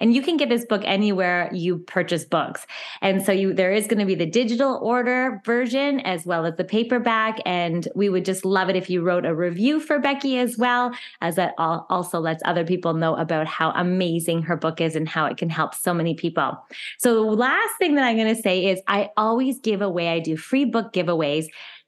and 0.00 0.12
you 0.12 0.20
can 0.20 0.36
get 0.36 0.48
this 0.48 0.64
book 0.64 0.82
anywhere 0.84 1.48
you 1.52 1.78
purchase 1.78 2.24
books. 2.24 2.66
And 3.00 3.24
so 3.24 3.30
you, 3.30 3.54
there 3.54 3.72
is 3.72 3.86
going 3.86 4.00
to 4.00 4.04
be 4.04 4.16
the 4.16 4.26
digital 4.26 4.80
order 4.82 5.40
version 5.44 6.00
as 6.00 6.26
well 6.26 6.44
as 6.44 6.56
the 6.56 6.64
paperback. 6.64 7.38
And 7.46 7.86
we 7.94 8.08
would 8.08 8.24
just 8.24 8.44
love 8.44 8.68
it 8.68 8.74
if 8.74 8.90
you 8.90 9.00
wrote 9.00 9.24
a 9.24 9.34
review 9.34 9.78
for 9.78 10.00
Becky 10.00 10.38
as 10.38 10.58
well, 10.58 10.92
as 11.20 11.36
that 11.36 11.54
also 11.56 12.18
lets 12.18 12.42
other 12.44 12.64
people 12.64 12.94
know 12.94 13.14
about 13.14 13.46
how 13.46 13.70
amazing 13.70 14.42
her 14.42 14.56
book 14.56 14.80
is 14.80 14.96
and 14.96 15.08
how 15.08 15.26
it 15.26 15.36
can 15.36 15.50
help 15.50 15.72
so 15.72 15.94
many 15.94 16.14
people. 16.14 16.58
So 16.98 17.14
the 17.14 17.20
last 17.20 17.78
thing 17.78 17.94
that 17.94 18.04
I'm 18.04 18.16
going 18.16 18.34
to 18.34 18.42
say 18.42 18.66
is 18.66 18.80
I 18.88 19.10
always 19.16 19.60
give 19.60 19.82
away, 19.82 20.08
I 20.08 20.18
do 20.18 20.36
free 20.36 20.64
book 20.64 20.92
giveaways 20.92 21.46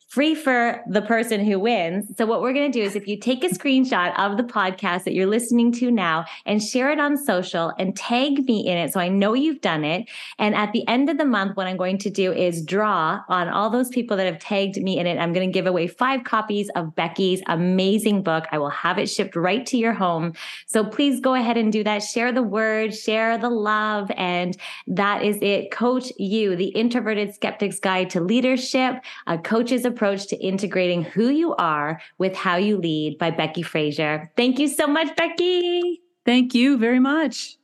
free 0.09 0.35
for 0.35 0.83
the 0.89 1.03
person 1.03 1.45
who 1.45 1.61
wins. 1.61 2.11
So, 2.17 2.25
what 2.25 2.41
we're 2.41 2.55
going 2.55 2.73
to 2.73 2.79
do 2.79 2.85
is 2.85 2.97
if 2.97 3.07
you 3.07 3.19
take 3.19 3.45
a 3.45 3.49
screenshot 3.49 4.19
of 4.19 4.39
the 4.39 4.43
podcast 4.43 5.05
that 5.05 5.13
you're 5.13 5.27
listening 5.27 5.71
to 5.73 5.91
now 5.91 6.25
and 6.47 6.63
share 6.63 6.91
it 6.91 6.99
on 6.99 7.17
social 7.17 7.73
and 7.79 7.95
tag 7.95 8.47
me 8.47 8.67
in 8.67 8.79
it 8.79 8.93
so 8.93 9.01
I 9.01 9.09
know 9.09 9.35
you've 9.35 9.61
done 9.61 9.85
it. 9.85 10.09
And 10.39 10.55
at 10.55 10.73
the 10.73 10.87
end 10.89 11.11
of 11.11 11.19
the 11.19 11.27
month, 11.27 11.57
what 11.57 11.67
I'm 11.67 11.77
going 11.77 11.99
to 11.99 12.11
do 12.11 12.33
is 12.33 12.65
draw 12.65 13.21
on 13.29 13.49
all 13.49 13.69
those 13.69 13.91
people 13.91 14.17
that 14.17 14.25
have 14.25 14.39
tagged 14.39 14.83
me 14.83 14.99
in 14.99 15.07
it. 15.07 15.19
I'm 15.19 15.35
going 15.35 15.47
to 15.47 15.53
give 15.53 15.67
away 15.67 15.87
five 15.87 16.25
copies 16.25 16.71
of 16.71 16.95
Becky's 16.95 17.43
amazing 17.47 18.23
book. 18.23 18.47
I 18.51 18.59
will 18.59 18.71
have 18.71 18.99
it 18.99 19.11
shipped 19.11 19.37
right 19.37 19.65
to 19.67 19.77
your 19.77 19.93
home. 19.93 20.33
So, 20.67 20.85
please 20.85 21.21
go 21.21 21.35
ahead 21.35 21.59
and 21.59 21.71
do 21.71 21.85
that. 21.85 22.03
Share 22.03 22.33
the 22.33 22.43
word, 22.43 22.95
share 22.95 23.37
the 23.37 23.51
love. 23.51 24.11
And 24.17 24.57
that 24.87 25.23
is 25.23 25.37
it. 25.43 25.71
Coach 25.71 26.11
You, 26.17 26.57
the 26.57 26.69
Introverted 26.69 27.35
Skeptic's 27.35 27.79
Guide 27.79 28.09
to 28.11 28.23
Leadership, 28.23 29.03
a 29.27 29.37
coach's 29.37 29.85
approach 29.85 29.98
to 29.99 30.37
integrating 30.37 31.03
who 31.03 31.29
you 31.29 31.55
are 31.57 32.01
with 32.19 32.35
how 32.35 32.57
you 32.57 32.77
lead 32.79 33.19
by 33.19 33.31
Becky 33.31 33.63
Frazier. 33.63 34.31
Thank 34.37 34.59
you 34.59 34.69
so 34.69 34.87
much, 34.87 35.15
Becky. 35.17 36.01
Thank 36.25 36.55
you 36.55 36.79
very 36.79 37.01
much. 37.01 37.59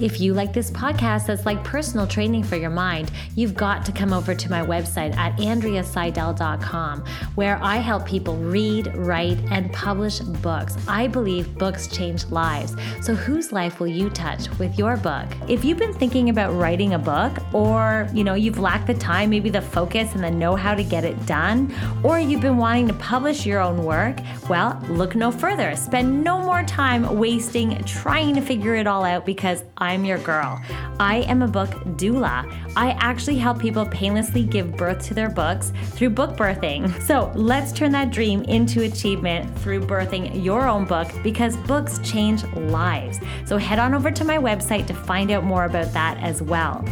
If 0.00 0.18
you 0.18 0.32
like 0.32 0.54
this 0.54 0.70
podcast 0.70 1.26
that's 1.26 1.44
like 1.44 1.62
personal 1.62 2.06
training 2.06 2.44
for 2.44 2.56
your 2.56 2.70
mind, 2.70 3.10
you've 3.36 3.54
got 3.54 3.84
to 3.84 3.92
come 3.92 4.14
over 4.14 4.34
to 4.34 4.50
my 4.50 4.62
website 4.62 5.14
at 5.16 5.36
andreaseidel.com, 5.36 7.04
where 7.34 7.62
I 7.62 7.76
help 7.76 8.06
people 8.06 8.36
read, 8.36 8.94
write, 8.96 9.38
and 9.50 9.70
publish 9.74 10.20
books. 10.20 10.78
I 10.88 11.06
believe 11.06 11.58
books 11.58 11.86
change 11.86 12.24
lives. 12.30 12.74
So 13.02 13.14
whose 13.14 13.52
life 13.52 13.78
will 13.78 13.88
you 13.88 14.08
touch 14.08 14.48
with 14.58 14.78
your 14.78 14.96
book? 14.96 15.26
If 15.48 15.66
you've 15.66 15.78
been 15.78 15.92
thinking 15.92 16.30
about 16.30 16.54
writing 16.54 16.94
a 16.94 16.98
book 16.98 17.36
or, 17.52 18.08
you 18.14 18.24
know, 18.24 18.34
you've 18.34 18.58
lacked 18.58 18.86
the 18.86 18.94
time, 18.94 19.28
maybe 19.28 19.50
the 19.50 19.60
focus 19.60 20.14
and 20.14 20.24
the 20.24 20.30
know-how 20.30 20.74
to 20.74 20.82
get 20.82 21.04
it 21.04 21.26
done, 21.26 21.74
or 22.02 22.18
you've 22.18 22.40
been 22.40 22.56
wanting 22.56 22.88
to 22.88 22.94
publish 22.94 23.44
your 23.44 23.60
own 23.60 23.84
work, 23.84 24.16
well, 24.48 24.82
look 24.88 25.14
no 25.14 25.30
further. 25.30 25.76
Spend 25.76 26.24
no 26.24 26.40
more 26.40 26.62
time 26.62 27.18
wasting 27.18 27.84
trying 27.84 28.34
to 28.34 28.40
figure 28.40 28.76
it 28.76 28.86
all 28.86 29.04
out 29.04 29.26
because 29.26 29.62
I'm 29.90 30.04
your 30.04 30.18
girl. 30.18 30.62
I 31.00 31.22
am 31.22 31.42
a 31.42 31.48
book 31.48 31.70
doula. 31.98 32.48
I 32.76 32.90
actually 33.00 33.38
help 33.38 33.58
people 33.58 33.84
painlessly 33.86 34.44
give 34.44 34.76
birth 34.76 35.04
to 35.06 35.14
their 35.14 35.28
books 35.28 35.72
through 35.94 36.10
book 36.10 36.36
birthing. 36.36 36.88
So 37.10 37.32
let's 37.34 37.72
turn 37.72 37.90
that 37.90 38.12
dream 38.12 38.42
into 38.42 38.82
achievement 38.82 39.58
through 39.58 39.80
birthing 39.80 40.44
your 40.44 40.68
own 40.68 40.84
book 40.84 41.08
because 41.24 41.56
books 41.56 41.98
change 42.04 42.44
lives. 42.54 43.18
So 43.46 43.56
head 43.56 43.80
on 43.80 43.94
over 43.94 44.12
to 44.12 44.24
my 44.24 44.38
website 44.38 44.86
to 44.86 44.94
find 44.94 45.32
out 45.32 45.42
more 45.42 45.64
about 45.64 45.92
that 45.92 46.18
as 46.18 46.40
well. 46.40 46.84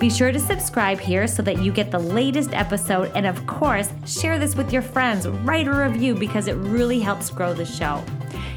Be 0.00 0.10
sure 0.10 0.32
to 0.32 0.40
subscribe 0.40 0.98
here 0.98 1.28
so 1.28 1.40
that 1.42 1.62
you 1.62 1.70
get 1.70 1.92
the 1.92 2.00
latest 2.00 2.52
episode. 2.52 3.12
And 3.14 3.26
of 3.26 3.46
course, 3.46 3.92
share 4.06 4.40
this 4.40 4.56
with 4.56 4.72
your 4.72 4.82
friends. 4.82 5.28
Write 5.28 5.68
a 5.68 5.72
review 5.72 6.16
because 6.16 6.48
it 6.48 6.54
really 6.54 6.98
helps 6.98 7.30
grow 7.30 7.54
the 7.54 7.64
show. 7.64 8.02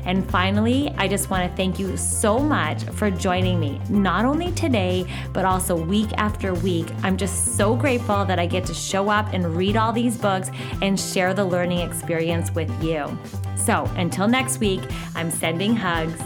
And 0.05 0.29
finally, 0.29 0.93
I 0.97 1.07
just 1.07 1.29
want 1.29 1.49
to 1.49 1.55
thank 1.55 1.79
you 1.79 1.95
so 1.97 2.39
much 2.39 2.83
for 2.83 3.09
joining 3.09 3.59
me, 3.59 3.79
not 3.89 4.25
only 4.25 4.51
today, 4.51 5.05
but 5.31 5.45
also 5.45 5.75
week 5.75 6.09
after 6.17 6.53
week. 6.53 6.87
I'm 7.03 7.17
just 7.17 7.55
so 7.55 7.75
grateful 7.75 8.25
that 8.25 8.39
I 8.39 8.45
get 8.45 8.65
to 8.65 8.73
show 8.73 9.09
up 9.09 9.33
and 9.33 9.55
read 9.55 9.77
all 9.77 9.93
these 9.93 10.17
books 10.17 10.49
and 10.81 10.99
share 10.99 11.33
the 11.33 11.45
learning 11.45 11.79
experience 11.79 12.51
with 12.51 12.71
you. 12.83 13.17
So 13.55 13.89
until 13.95 14.27
next 14.27 14.59
week, 14.59 14.81
I'm 15.15 15.31
sending 15.31 15.75
hugs. 15.75 16.21